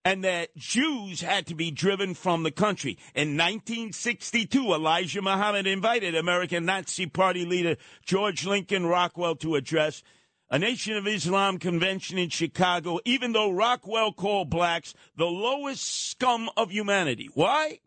and 0.05 0.23
that 0.23 0.55
Jews 0.57 1.21
had 1.21 1.47
to 1.49 1.55
be 1.55 1.71
driven 1.71 2.15
from 2.15 2.45
the 2.45 2.53
country. 2.53 2.99
In 3.15 3.37
1962, 3.37 4.73
Elijah 4.73 5.21
Muhammad 5.21 5.67
invited 5.67 6.15
American 6.15 6.65
Nazi 6.65 7.07
Party 7.07 7.45
leader 7.45 7.77
George 8.05 8.47
Lincoln 8.47 8.87
Rockwell 8.87 9.35
to 9.37 9.57
address 9.57 10.03
a 10.51 10.59
Nation 10.59 10.97
of 10.97 11.09
Islam 11.09 11.59
convention 11.59 12.19
in 12.19 12.29
Chicago, 12.29 13.01
even 13.05 13.33
though 13.33 13.51
Rockwell 13.51 14.13
called 14.13 14.51
blacks 14.51 14.95
the 15.17 15.25
lowest 15.25 16.11
scum 16.11 16.49
of 16.57 16.71
humanity. 16.71 17.31
Why? 17.35 17.81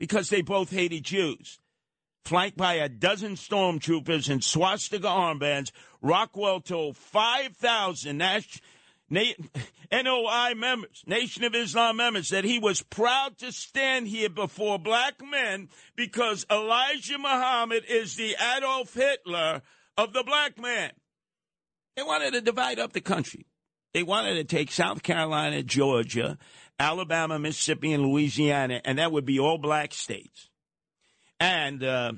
Because 0.00 0.30
they 0.30 0.42
both 0.42 0.70
hated 0.70 1.04
Jews. 1.04 1.60
Flanked 2.24 2.56
by 2.56 2.74
a 2.74 2.88
dozen 2.88 3.34
stormtroopers 3.34 4.30
in 4.30 4.40
swastika 4.40 5.06
armbands, 5.06 5.70
Rockwell 6.00 6.60
told 6.60 6.96
5,000 6.96 8.16
Nash- 8.16 8.62
NOI 9.10 10.54
members, 10.56 11.02
Nation 11.06 11.44
of 11.44 11.54
Islam 11.54 11.98
members, 11.98 12.30
that 12.30 12.44
he 12.44 12.58
was 12.58 12.82
proud 12.82 13.36
to 13.38 13.52
stand 13.52 14.08
here 14.08 14.30
before 14.30 14.78
black 14.78 15.20
men 15.22 15.68
because 15.96 16.46
Elijah 16.50 17.18
Muhammad 17.18 17.84
is 17.88 18.16
the 18.16 18.34
Adolf 18.56 18.94
Hitler 18.94 19.60
of 19.98 20.14
the 20.14 20.24
black 20.24 20.58
man. 20.58 20.92
They 21.96 22.02
wanted 22.02 22.32
to 22.32 22.40
divide 22.40 22.78
up 22.78 22.94
the 22.94 23.00
country. 23.02 23.46
They 23.92 24.02
wanted 24.02 24.34
to 24.34 24.44
take 24.44 24.72
South 24.72 25.02
Carolina, 25.02 25.62
Georgia, 25.62 26.38
Alabama, 26.80 27.38
Mississippi, 27.38 27.92
and 27.92 28.02
Louisiana, 28.02 28.80
and 28.84 28.98
that 28.98 29.12
would 29.12 29.24
be 29.24 29.38
all 29.38 29.58
black 29.58 29.92
states. 29.92 30.48
And 31.40 31.82
uh, 31.82 32.12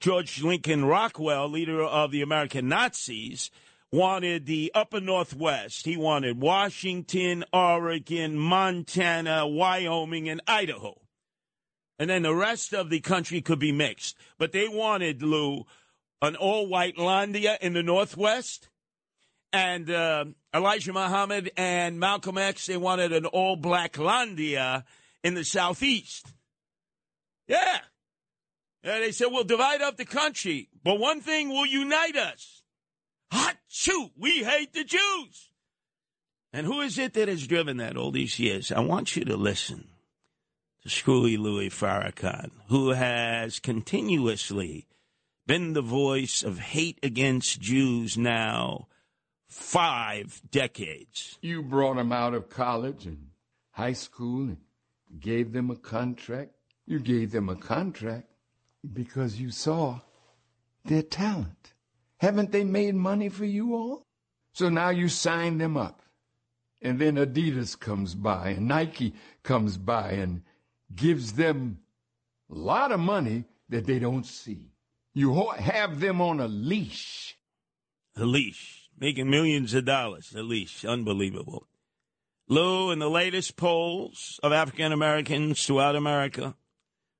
George 0.00 0.42
Lincoln 0.42 0.84
Rockwell, 0.84 1.48
leader 1.48 1.82
of 1.82 2.10
the 2.10 2.22
American 2.22 2.68
Nazis, 2.68 3.50
wanted 3.92 4.46
the 4.46 4.70
upper 4.74 5.00
Northwest. 5.00 5.86
He 5.86 5.96
wanted 5.96 6.40
Washington, 6.40 7.44
Oregon, 7.52 8.36
Montana, 8.36 9.46
Wyoming, 9.46 10.28
and 10.28 10.40
Idaho. 10.46 11.00
And 11.98 12.10
then 12.10 12.22
the 12.22 12.34
rest 12.34 12.74
of 12.74 12.90
the 12.90 13.00
country 13.00 13.40
could 13.40 13.58
be 13.58 13.72
mixed. 13.72 14.16
But 14.38 14.52
they 14.52 14.68
wanted, 14.68 15.22
Lou, 15.22 15.64
an 16.20 16.36
all 16.36 16.66
white 16.66 16.96
Landia 16.96 17.56
in 17.60 17.72
the 17.72 17.82
Northwest. 17.82 18.68
And 19.52 19.90
uh, 19.90 20.26
Elijah 20.54 20.92
Muhammad 20.92 21.50
and 21.56 21.98
Malcolm 21.98 22.36
X, 22.36 22.66
they 22.66 22.76
wanted 22.76 23.12
an 23.12 23.24
all 23.24 23.56
black 23.56 23.94
Landia 23.94 24.84
in 25.24 25.34
the 25.34 25.44
Southeast. 25.44 26.26
Yeah. 27.48 27.78
Uh, 28.86 29.00
they 29.00 29.10
said, 29.10 29.26
we'll 29.30 29.42
divide 29.42 29.82
up 29.82 29.96
the 29.96 30.04
country, 30.04 30.68
but 30.84 31.00
one 31.00 31.20
thing 31.20 31.48
will 31.48 31.66
unite 31.66 32.16
us. 32.16 32.62
Hot 33.32 33.56
shoot, 33.66 34.12
we 34.16 34.44
hate 34.44 34.72
the 34.72 34.84
Jews. 34.84 35.50
And 36.52 36.66
who 36.66 36.80
is 36.80 36.96
it 36.96 37.14
that 37.14 37.26
has 37.26 37.48
driven 37.48 37.78
that 37.78 37.96
all 37.96 38.12
these 38.12 38.38
years? 38.38 38.70
I 38.70 38.80
want 38.80 39.16
you 39.16 39.24
to 39.24 39.36
listen 39.36 39.88
to 40.82 40.88
Screwy 40.88 41.36
Louis 41.36 41.68
Farrakhan, 41.68 42.50
who 42.68 42.90
has 42.90 43.58
continuously 43.58 44.86
been 45.48 45.72
the 45.72 45.82
voice 45.82 46.44
of 46.44 46.60
hate 46.60 47.00
against 47.02 47.60
Jews 47.60 48.16
now 48.16 48.86
five 49.48 50.40
decades. 50.48 51.38
You 51.40 51.62
brought 51.62 51.96
them 51.96 52.12
out 52.12 52.34
of 52.34 52.48
college 52.48 53.04
and 53.04 53.30
high 53.72 53.94
school 53.94 54.42
and 54.42 54.58
gave 55.18 55.52
them 55.52 55.70
a 55.70 55.76
contract. 55.76 56.52
You 56.86 57.00
gave 57.00 57.32
them 57.32 57.48
a 57.48 57.56
contract 57.56 58.28
because 58.92 59.40
you 59.40 59.50
saw 59.50 60.00
their 60.84 61.02
talent. 61.02 61.74
Haven't 62.18 62.52
they 62.52 62.64
made 62.64 62.94
money 62.94 63.28
for 63.28 63.44
you 63.44 63.74
all? 63.74 64.02
So 64.52 64.68
now 64.68 64.90
you 64.90 65.08
sign 65.08 65.58
them 65.58 65.76
up. 65.76 66.02
And 66.80 66.98
then 66.98 67.16
Adidas 67.16 67.78
comes 67.78 68.14
by 68.14 68.50
and 68.50 68.68
Nike 68.68 69.14
comes 69.42 69.76
by 69.76 70.12
and 70.12 70.42
gives 70.94 71.32
them 71.34 71.80
a 72.50 72.54
lot 72.54 72.92
of 72.92 73.00
money 73.00 73.44
that 73.68 73.86
they 73.86 73.98
don't 73.98 74.24
see. 74.24 74.70
You 75.14 75.50
have 75.50 76.00
them 76.00 76.20
on 76.20 76.40
a 76.40 76.48
leash. 76.48 77.36
A 78.16 78.24
leash. 78.24 78.88
Making 78.98 79.30
millions 79.30 79.74
of 79.74 79.84
dollars. 79.84 80.34
A 80.34 80.42
leash. 80.42 80.84
Unbelievable. 80.84 81.66
Lou, 82.48 82.90
in 82.90 82.98
the 82.98 83.10
latest 83.10 83.56
polls 83.56 84.38
of 84.42 84.52
African 84.52 84.92
Americans 84.92 85.64
throughout 85.64 85.96
America, 85.96 86.54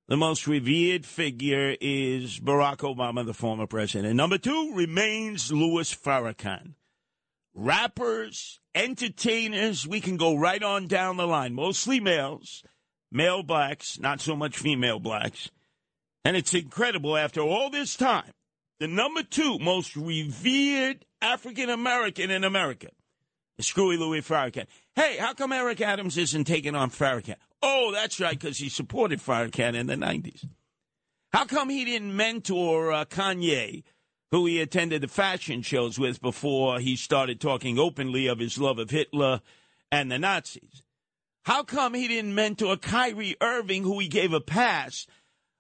the 0.09 0.17
most 0.17 0.47
revered 0.47 1.05
figure 1.05 1.77
is 1.81 2.39
Barack 2.39 2.79
Obama, 2.79 3.27
the 3.27 3.35
former 3.35 3.67
president. 3.67 4.07
And 4.07 4.17
Number 4.17 4.39
two 4.39 4.73
remains 4.75 5.51
Louis 5.51 5.93
Farrakhan. 5.95 6.75
Rappers, 7.55 8.61
entertainers, 8.75 9.87
we 9.87 10.01
can 10.01 10.17
go 10.17 10.37
right 10.37 10.63
on 10.63 10.87
down 10.87 11.17
the 11.17 11.27
line. 11.27 11.55
Mostly 11.55 12.01
males, 12.01 12.63
male 13.11 13.43
blacks, 13.43 13.99
not 13.99 14.21
so 14.21 14.37
much 14.37 14.59
female 14.59 15.01
blacks. 15.01 15.51
And 16.25 16.37
it's 16.37 16.55
incredible 16.55 17.17
after 17.17 17.41
all 17.41 17.71
this 17.71 17.97
time, 17.97 18.31
the 18.79 18.89
number 18.89 19.23
two 19.23 19.59
most 19.59 19.97
revered 19.97 21.05
African 21.23 21.71
American 21.71 22.31
in 22.31 22.45
America 22.45 22.89
Screwy 23.61 23.97
Louis 23.97 24.21
Farrakhan. 24.21 24.67
Hey, 24.95 25.17
how 25.17 25.33
come 25.33 25.53
Eric 25.53 25.81
Adams 25.81 26.19
isn't 26.19 26.45
taking 26.45 26.75
on 26.75 26.91
Farrakhan? 26.91 27.37
Oh, 27.63 27.91
that's 27.93 28.21
right, 28.21 28.39
because 28.39 28.59
he 28.59 28.69
supported 28.69 29.21
Farrakhan 29.21 29.75
in 29.75 29.87
the 29.87 29.95
90s. 29.95 30.47
How 31.33 31.45
come 31.45 31.69
he 31.69 31.85
didn't 31.85 32.15
mentor 32.15 32.93
uh, 32.93 33.05
Kanye, 33.07 33.83
who 34.31 34.47
he 34.47 34.61
attended 34.61 35.03
the 35.03 35.09
fashion 35.09 35.63
shows 35.63 35.99
with 35.99 36.21
before 36.21 36.81
he 36.81 36.97
started 36.97 37.41
talking 37.41 37.79
openly 37.79 38.27
of 38.27 38.39
his 38.39 38.59
love 38.59 38.79
of 38.79 38.91
Hitler 38.91 39.41
and 39.91 40.11
the 40.11 40.19
Nazis? 40.19 40.83
How 41.45 41.63
come 41.63 41.95
he 41.95 42.09
didn't 42.09 42.35
mentor 42.35 42.77
Kyrie 42.77 43.37
Irving, 43.41 43.85
who 43.85 43.99
he 43.99 44.09
gave 44.09 44.33
a 44.33 44.41
pass 44.41 45.07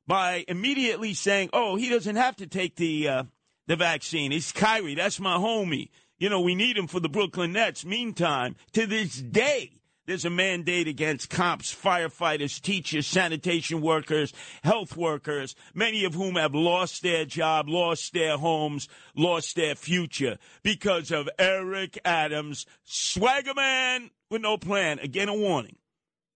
by 0.06 0.44
immediately 0.48 1.14
saying, 1.14 1.50
"Oh, 1.52 1.76
he 1.76 1.88
doesn't 1.88 2.16
have 2.16 2.36
to 2.36 2.46
take 2.46 2.76
the 2.76 3.08
uh, 3.08 3.22
the 3.66 3.76
vaccine. 3.76 4.32
He's 4.32 4.52
Kyrie. 4.52 4.94
That's 4.94 5.20
my 5.20 5.36
homie. 5.36 5.90
You 6.18 6.30
know, 6.30 6.40
we 6.40 6.54
need 6.54 6.76
him 6.76 6.86
for 6.86 7.00
the 7.00 7.08
Brooklyn 7.08 7.52
Nets." 7.52 7.84
Meantime, 7.84 8.56
to 8.72 8.86
this 8.86 9.16
day, 9.16 9.72
there's 10.06 10.24
a 10.24 10.30
mandate 10.30 10.86
against 10.86 11.30
cops, 11.30 11.74
firefighters, 11.74 12.60
teachers, 12.60 13.06
sanitation 13.06 13.80
workers, 13.80 14.32
health 14.62 14.96
workers, 14.96 15.56
many 15.74 16.04
of 16.04 16.14
whom 16.14 16.36
have 16.36 16.54
lost 16.54 17.02
their 17.02 17.24
job, 17.24 17.68
lost 17.68 18.12
their 18.12 18.38
homes, 18.38 18.88
lost 19.16 19.56
their 19.56 19.74
future 19.74 20.38
because 20.62 21.10
of 21.10 21.28
Eric 21.38 21.98
Adams, 22.04 22.66
swagger 22.84 23.54
man 23.54 24.10
with 24.30 24.42
no 24.42 24.56
plan. 24.56 25.00
Again, 25.00 25.28
a 25.28 25.34
warning. 25.34 25.76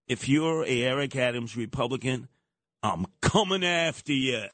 If 0.09 0.29
you're 0.29 0.65
a 0.65 0.83
Eric 0.83 1.15
Adams 1.15 1.57
Republican, 1.57 2.29
I'm 2.83 3.07
coming 3.23 3.65
after 3.65 4.13
you. 4.13 4.47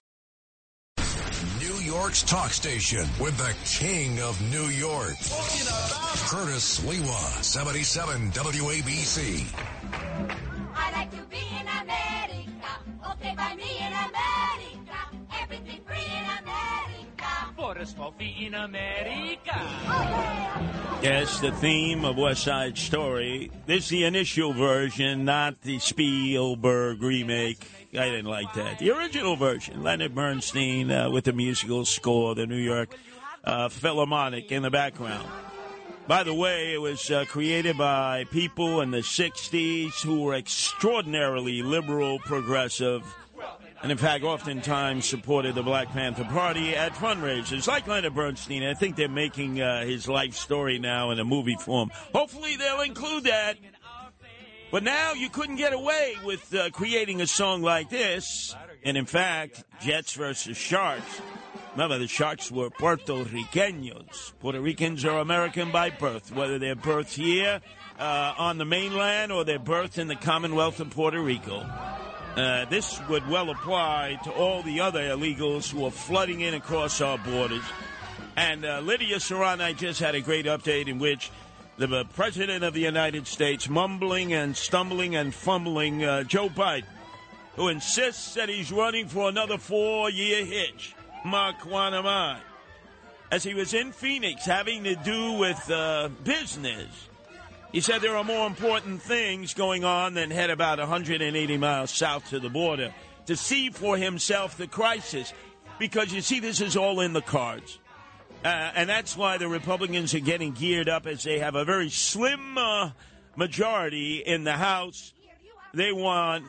York's 1.86 2.24
talk 2.24 2.50
station 2.50 3.06
with 3.20 3.38
the 3.38 3.54
king 3.64 4.20
of 4.20 4.40
New 4.50 4.66
York. 4.66 5.14
Curtis 6.28 6.80
Sliwa, 6.80 7.44
77 7.44 8.32
WABC. 8.32 9.46
I 10.74 10.92
like 10.92 11.10
to 11.12 11.22
be 11.30 11.38
in 11.38 11.66
America. 11.68 12.72
Okay, 13.12 13.34
by 13.36 13.54
me 13.54 13.78
in 13.78 13.92
America. 13.92 14.45
In 17.76 18.54
America. 18.54 19.60
Yes, 21.02 21.40
the 21.40 21.52
theme 21.52 22.06
of 22.06 22.16
West 22.16 22.44
Side 22.44 22.78
Story. 22.78 23.50
This 23.66 23.84
is 23.84 23.90
the 23.90 24.04
initial 24.04 24.54
version, 24.54 25.26
not 25.26 25.60
the 25.60 25.78
Spielberg 25.78 27.02
remake. 27.02 27.68
I 27.92 28.06
didn't 28.06 28.30
like 28.30 28.54
that. 28.54 28.78
The 28.78 28.92
original 28.92 29.36
version, 29.36 29.82
Leonard 29.82 30.14
Bernstein 30.14 30.90
uh, 30.90 31.10
with 31.10 31.24
the 31.24 31.34
musical 31.34 31.84
score, 31.84 32.34
the 32.34 32.46
New 32.46 32.56
York 32.56 32.96
uh, 33.44 33.68
Philharmonic 33.68 34.50
in 34.50 34.62
the 34.62 34.70
background. 34.70 35.28
By 36.06 36.22
the 36.22 36.32
way, 36.32 36.72
it 36.72 36.80
was 36.80 37.10
uh, 37.10 37.26
created 37.28 37.76
by 37.76 38.24
people 38.30 38.80
in 38.80 38.90
the 38.90 39.02
60s 39.02 40.02
who 40.02 40.22
were 40.22 40.34
extraordinarily 40.34 41.62
liberal, 41.62 42.20
progressive, 42.20 43.02
and 43.82 43.92
in 43.92 43.98
fact, 43.98 44.24
oftentimes 44.24 45.06
supported 45.06 45.54
the 45.54 45.62
Black 45.62 45.88
Panther 45.88 46.24
Party 46.24 46.74
at 46.74 46.92
fundraisers 46.94 47.66
like 47.68 47.86
Leonard 47.86 48.14
Bernstein. 48.14 48.62
I 48.62 48.74
think 48.74 48.96
they're 48.96 49.08
making 49.08 49.60
uh, 49.60 49.84
his 49.84 50.08
life 50.08 50.34
story 50.34 50.78
now 50.78 51.10
in 51.10 51.18
a 51.18 51.24
movie 51.24 51.56
form. 51.56 51.90
Hopefully, 52.14 52.56
they'll 52.56 52.80
include 52.80 53.24
that. 53.24 53.56
But 54.70 54.82
now 54.82 55.12
you 55.12 55.28
couldn't 55.28 55.56
get 55.56 55.72
away 55.72 56.14
with 56.24 56.52
uh, 56.54 56.70
creating 56.70 57.20
a 57.20 57.26
song 57.26 57.62
like 57.62 57.88
this. 57.88 58.54
And 58.84 58.96
in 58.96 59.06
fact, 59.06 59.64
Jets 59.80 60.14
versus 60.14 60.56
Sharks. 60.56 61.20
Remember, 61.72 61.98
the 61.98 62.08
Sharks 62.08 62.50
were 62.50 62.70
Puerto 62.70 63.24
Ricanos. 63.24 64.32
Puerto 64.40 64.60
Ricans 64.60 65.04
are 65.04 65.20
American 65.20 65.70
by 65.70 65.90
birth, 65.90 66.34
whether 66.34 66.58
they're 66.58 66.74
birthed 66.74 67.14
here 67.14 67.60
uh, 67.98 68.34
on 68.38 68.58
the 68.58 68.64
mainland 68.64 69.30
or 69.30 69.44
they're 69.44 69.58
birthed 69.58 69.98
in 69.98 70.08
the 70.08 70.16
Commonwealth 70.16 70.80
of 70.80 70.90
Puerto 70.90 71.20
Rico. 71.20 71.64
Uh, 72.36 72.66
this 72.66 73.00
would 73.08 73.26
well 73.28 73.48
apply 73.48 74.20
to 74.22 74.30
all 74.30 74.62
the 74.62 74.78
other 74.78 75.00
illegals 75.00 75.70
who 75.70 75.86
are 75.86 75.90
flooding 75.90 76.42
in 76.42 76.52
across 76.52 77.00
our 77.00 77.16
borders. 77.16 77.64
And 78.36 78.66
uh, 78.66 78.80
Lydia 78.80 79.20
Serrano 79.20 79.64
I 79.64 79.72
just 79.72 80.00
had 80.00 80.14
a 80.14 80.20
great 80.20 80.44
update 80.44 80.86
in 80.86 80.98
which 80.98 81.30
the 81.78 82.04
President 82.14 82.62
of 82.62 82.74
the 82.74 82.80
United 82.80 83.26
States 83.26 83.70
mumbling 83.70 84.34
and 84.34 84.54
stumbling 84.54 85.16
and 85.16 85.34
fumbling 85.34 86.04
uh, 86.04 86.24
Joe 86.24 86.50
Biden, 86.50 86.84
who 87.56 87.68
insists 87.68 88.34
that 88.34 88.50
he's 88.50 88.70
running 88.70 89.08
for 89.08 89.30
another 89.30 89.56
four 89.56 90.10
year 90.10 90.44
hitch. 90.44 90.94
Makwanamai. 91.24 92.38
As 93.32 93.42
he 93.42 93.54
was 93.54 93.72
in 93.72 93.92
Phoenix 93.92 94.44
having 94.44 94.84
to 94.84 94.94
do 94.94 95.32
with 95.32 95.70
uh, 95.70 96.10
business, 96.22 97.08
he 97.76 97.82
said 97.82 98.00
there 98.00 98.16
are 98.16 98.24
more 98.24 98.46
important 98.46 99.02
things 99.02 99.52
going 99.52 99.84
on 99.84 100.14
than 100.14 100.30
head 100.30 100.48
about 100.48 100.78
180 100.78 101.58
miles 101.58 101.90
south 101.90 102.30
to 102.30 102.40
the 102.40 102.48
border 102.48 102.94
to 103.26 103.36
see 103.36 103.68
for 103.68 103.98
himself 103.98 104.56
the 104.56 104.66
crisis. 104.66 105.34
Because 105.78 106.10
you 106.10 106.22
see, 106.22 106.40
this 106.40 106.62
is 106.62 106.74
all 106.74 107.00
in 107.00 107.12
the 107.12 107.20
cards. 107.20 107.78
Uh, 108.42 108.48
and 108.48 108.88
that's 108.88 109.14
why 109.14 109.36
the 109.36 109.46
Republicans 109.46 110.14
are 110.14 110.20
getting 110.20 110.52
geared 110.52 110.88
up 110.88 111.06
as 111.06 111.22
they 111.22 111.38
have 111.38 111.54
a 111.54 111.66
very 111.66 111.90
slim 111.90 112.56
uh, 112.56 112.92
majority 113.36 114.22
in 114.24 114.44
the 114.44 114.54
House. 114.54 115.12
They 115.74 115.92
want 115.92 116.46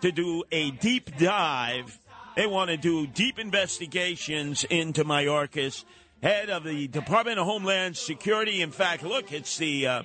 to 0.00 0.10
do 0.10 0.42
a 0.50 0.70
deep 0.70 1.18
dive. 1.18 2.00
They 2.34 2.46
want 2.46 2.70
to 2.70 2.78
do 2.78 3.06
deep 3.06 3.38
investigations 3.38 4.64
into 4.64 5.04
Mayorkas, 5.04 5.84
head 6.22 6.48
of 6.48 6.64
the 6.64 6.88
Department 6.88 7.38
of 7.38 7.44
Homeland 7.44 7.94
Security. 7.94 8.62
In 8.62 8.70
fact, 8.70 9.02
look, 9.02 9.32
it's 9.32 9.58
the 9.58 9.86
uh, 9.86 10.02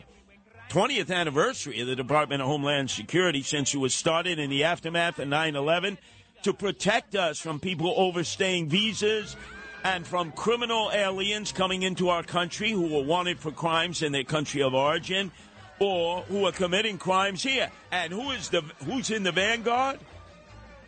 20th 0.69 1.09
anniversary 1.11 1.79
of 1.79 1.87
the 1.87 1.95
Department 1.95 2.41
of 2.41 2.47
Homeland 2.47 2.89
Security 2.89 3.41
since 3.41 3.73
it 3.73 3.77
was 3.77 3.95
started 3.95 4.37
in 4.37 4.49
the 4.49 4.65
aftermath 4.65 5.17
of 5.17 5.27
9 5.27 5.55
11 5.55 5.97
to 6.43 6.53
protect 6.53 7.15
us 7.15 7.39
from 7.39 7.59
people 7.59 7.93
overstaying 7.95 8.67
visas 8.67 9.37
and 9.85 10.05
from 10.05 10.31
criminal 10.33 10.91
aliens 10.93 11.53
coming 11.53 11.83
into 11.83 12.09
our 12.09 12.21
country 12.21 12.71
who 12.71 12.97
are 12.97 13.03
wanted 13.03 13.39
for 13.39 13.51
crimes 13.51 14.01
in 14.01 14.11
their 14.11 14.25
country 14.25 14.61
of 14.61 14.73
origin 14.73 15.31
or 15.79 16.21
who 16.23 16.45
are 16.45 16.51
committing 16.51 16.97
crimes 16.97 17.43
here. 17.43 17.71
And 17.91 18.11
who 18.11 18.31
is 18.31 18.49
the 18.49 18.61
who's 18.85 19.09
in 19.09 19.23
the 19.23 19.31
vanguard? 19.31 19.99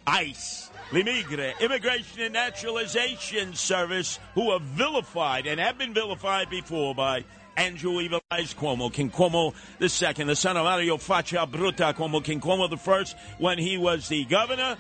ICE, 0.10 0.72
Limigre, 0.92 1.54
Immigration 1.60 2.22
and 2.22 2.34
Naturalization 2.34 3.54
Service, 3.54 4.20
who 4.34 4.50
are 4.50 4.60
vilified 4.60 5.46
and 5.46 5.60
have 5.60 5.78
been 5.78 5.94
vilified 5.94 6.50
before 6.50 6.96
by 6.96 7.24
Andrew 7.56 8.02
Evil 8.02 8.20
Eyes 8.32 8.56
Cuomo, 8.56 8.92
King 8.92 9.12
Cuomo 9.12 9.54
the 9.78 9.88
second, 9.88 10.26
the 10.26 10.36
son 10.36 10.58
of 10.58 10.66
Mario 10.66 10.98
Faccia 10.98 11.48
Bruta 11.48 11.94
Cuomo, 11.94 12.24
King 12.24 12.42
Cuomo 12.42 12.68
the 12.68 12.78
first, 12.78 13.16
when 13.38 13.60
he 13.60 13.78
was 13.78 14.08
the 14.08 14.26
governor 14.26 14.78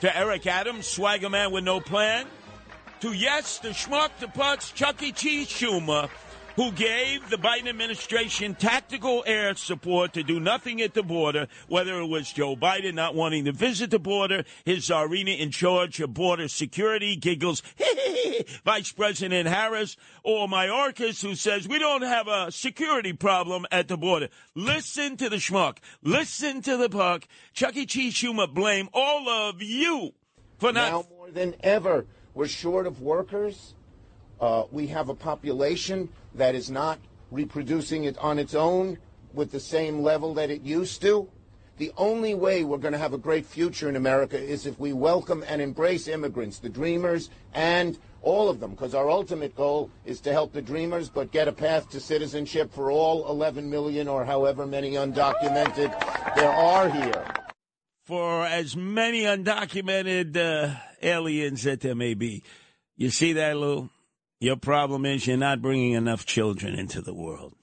to 0.00 0.16
Eric 0.16 0.44
Adams, 0.48 0.88
swagger 0.88 1.30
man 1.30 1.52
with 1.52 1.62
no 1.62 1.78
plan, 1.78 2.26
to 3.00 3.12
yes, 3.12 3.58
the 3.60 3.68
schmuck, 3.68 4.10
the 4.18 4.26
putz, 4.26 4.74
Chuck 4.74 5.00
E. 5.04 5.12
Cheese 5.12 5.48
Schumer, 5.48 6.10
who 6.56 6.70
gave 6.72 7.28
the 7.30 7.36
Biden 7.36 7.68
administration 7.68 8.54
tactical 8.54 9.24
air 9.26 9.54
support 9.56 10.12
to 10.12 10.22
do 10.22 10.38
nothing 10.38 10.80
at 10.80 10.94
the 10.94 11.02
border, 11.02 11.48
whether 11.68 12.00
it 12.00 12.06
was 12.06 12.32
Joe 12.32 12.54
Biden 12.54 12.94
not 12.94 13.14
wanting 13.14 13.44
to 13.46 13.52
visit 13.52 13.90
the 13.90 13.98
border, 13.98 14.44
his 14.64 14.88
czarina 14.88 15.38
in 15.38 15.50
charge 15.50 16.00
of 16.00 16.14
border 16.14 16.48
security 16.48 17.16
giggles, 17.16 17.62
Vice 18.64 18.92
President 18.92 19.48
Harris, 19.48 19.96
or 20.22 20.46
Mayorkas, 20.46 21.22
who 21.22 21.34
says 21.34 21.66
we 21.66 21.78
don't 21.78 22.02
have 22.02 22.28
a 22.28 22.52
security 22.52 23.12
problem 23.12 23.66
at 23.72 23.88
the 23.88 23.96
border. 23.96 24.28
Listen 24.54 25.16
to 25.16 25.28
the 25.28 25.36
schmuck. 25.36 25.78
Listen 26.02 26.62
to 26.62 26.76
the 26.76 26.88
puck. 26.88 27.26
Chuck 27.52 27.76
E. 27.76 27.86
Cheese 27.86 28.14
Schumer 28.14 28.52
blame 28.52 28.88
all 28.92 29.28
of 29.28 29.60
you 29.60 30.12
for 30.58 30.72
not. 30.72 30.90
Now 30.90 31.06
more 31.10 31.30
than 31.30 31.54
ever, 31.60 32.06
we're 32.34 32.48
short 32.48 32.86
of 32.86 33.00
workers. 33.00 33.74
Uh, 34.44 34.66
we 34.70 34.86
have 34.88 35.08
a 35.08 35.14
population 35.14 36.06
that 36.34 36.54
is 36.54 36.70
not 36.70 36.98
reproducing 37.30 38.04
it 38.04 38.18
on 38.18 38.38
its 38.38 38.54
own 38.54 38.98
with 39.32 39.50
the 39.50 39.58
same 39.58 40.02
level 40.02 40.34
that 40.34 40.50
it 40.50 40.60
used 40.60 41.00
to. 41.00 41.26
The 41.78 41.90
only 41.96 42.34
way 42.34 42.62
we're 42.62 42.76
going 42.76 42.92
to 42.92 42.98
have 42.98 43.14
a 43.14 43.18
great 43.18 43.46
future 43.46 43.88
in 43.88 43.96
America 43.96 44.38
is 44.38 44.66
if 44.66 44.78
we 44.78 44.92
welcome 44.92 45.42
and 45.48 45.62
embrace 45.62 46.08
immigrants, 46.08 46.58
the 46.58 46.68
dreamers, 46.68 47.30
and 47.54 47.98
all 48.20 48.50
of 48.50 48.60
them, 48.60 48.72
because 48.72 48.94
our 48.94 49.08
ultimate 49.08 49.56
goal 49.56 49.90
is 50.04 50.20
to 50.20 50.32
help 50.32 50.52
the 50.52 50.60
dreamers, 50.60 51.08
but 51.08 51.32
get 51.32 51.48
a 51.48 51.52
path 51.52 51.88
to 51.92 51.98
citizenship 51.98 52.70
for 52.70 52.90
all 52.90 53.26
11 53.30 53.70
million 53.70 54.08
or 54.08 54.26
however 54.26 54.66
many 54.66 54.92
undocumented 54.92 56.36
there 56.36 56.52
are 56.52 56.90
here. 56.90 57.24
for 58.02 58.44
as 58.44 58.76
many 58.76 59.22
undocumented 59.22 60.36
uh, 60.36 60.74
aliens 61.00 61.62
that 61.62 61.80
there 61.80 61.94
may 61.94 62.12
be. 62.12 62.42
You 62.94 63.08
see 63.08 63.32
that, 63.32 63.56
Lou? 63.56 63.88
Your 64.44 64.56
problem 64.56 65.06
is 65.06 65.26
you're 65.26 65.38
not 65.38 65.62
bringing 65.62 65.92
enough 65.92 66.26
children 66.26 66.74
into 66.74 67.00
the 67.00 67.14
world. 67.14 67.54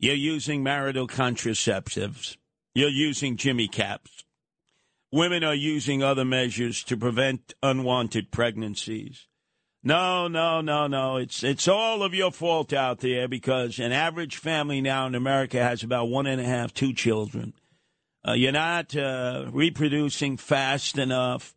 You're 0.00 0.16
using 0.16 0.60
marital 0.60 1.06
contraceptives. 1.06 2.36
You're 2.74 2.88
using 2.88 3.36
Jimmy 3.36 3.68
caps. 3.68 4.24
Women 5.12 5.44
are 5.44 5.54
using 5.54 6.02
other 6.02 6.24
measures 6.24 6.82
to 6.84 6.96
prevent 6.96 7.54
unwanted 7.62 8.32
pregnancies. 8.32 9.28
No, 9.84 10.26
no, 10.26 10.60
no, 10.60 10.88
no. 10.88 11.18
It's 11.18 11.44
it's 11.44 11.68
all 11.68 12.02
of 12.02 12.14
your 12.14 12.32
fault 12.32 12.72
out 12.72 12.98
there 12.98 13.28
because 13.28 13.78
an 13.78 13.92
average 13.92 14.38
family 14.38 14.80
now 14.80 15.06
in 15.06 15.14
America 15.14 15.62
has 15.62 15.84
about 15.84 16.08
one 16.08 16.26
and 16.26 16.40
a 16.40 16.44
half, 16.44 16.74
two 16.74 16.92
children. 16.92 17.52
Uh, 18.26 18.32
you're 18.32 18.50
not 18.50 18.96
uh, 18.96 19.44
reproducing 19.52 20.36
fast 20.36 20.98
enough. 20.98 21.54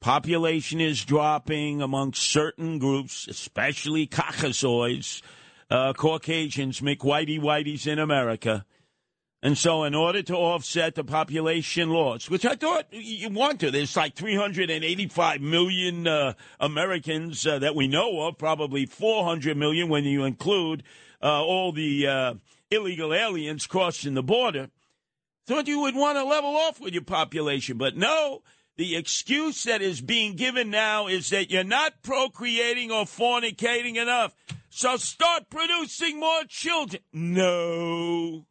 Population 0.00 0.80
is 0.80 1.04
dropping 1.04 1.82
among 1.82 2.12
certain 2.12 2.78
groups, 2.78 3.26
especially 3.26 4.06
Caucasoids, 4.06 5.22
uh, 5.70 5.92
Caucasians, 5.92 6.80
McWhitey 6.80 7.40
Whiteys 7.40 7.86
in 7.86 7.98
America. 7.98 8.64
And 9.42 9.56
so, 9.56 9.84
in 9.84 9.94
order 9.94 10.22
to 10.22 10.36
offset 10.36 10.96
the 10.96 11.04
population 11.04 11.90
loss, 11.90 12.28
which 12.28 12.44
I 12.44 12.54
thought 12.54 12.86
you 12.90 13.28
want 13.28 13.60
to, 13.60 13.70
there's 13.70 13.96
like 13.96 14.14
385 14.14 15.40
million 15.40 16.06
uh, 16.08 16.32
Americans 16.58 17.46
uh, 17.46 17.60
that 17.60 17.76
we 17.76 17.86
know 17.86 18.22
of, 18.22 18.36
probably 18.36 18.86
400 18.86 19.56
million 19.56 19.88
when 19.88 20.04
you 20.04 20.24
include 20.24 20.82
uh, 21.22 21.42
all 21.42 21.70
the 21.70 22.06
uh, 22.06 22.34
illegal 22.70 23.14
aliens 23.14 23.66
crossing 23.66 24.14
the 24.14 24.24
border. 24.24 24.70
Thought 25.46 25.68
you 25.68 25.80
would 25.80 25.94
want 25.94 26.18
to 26.18 26.24
level 26.24 26.56
off 26.56 26.80
with 26.80 26.92
your 26.92 27.04
population, 27.04 27.78
but 27.78 27.96
no. 27.96 28.42
The 28.78 28.94
excuse 28.94 29.64
that 29.64 29.82
is 29.82 30.00
being 30.00 30.36
given 30.36 30.70
now 30.70 31.08
is 31.08 31.30
that 31.30 31.50
you're 31.50 31.64
not 31.64 32.00
procreating 32.04 32.92
or 32.92 33.06
fornicating 33.06 33.96
enough. 33.96 34.36
So 34.70 34.96
start 34.96 35.50
producing 35.50 36.20
more 36.20 36.44
children. 36.48 37.02
No. 37.12 38.46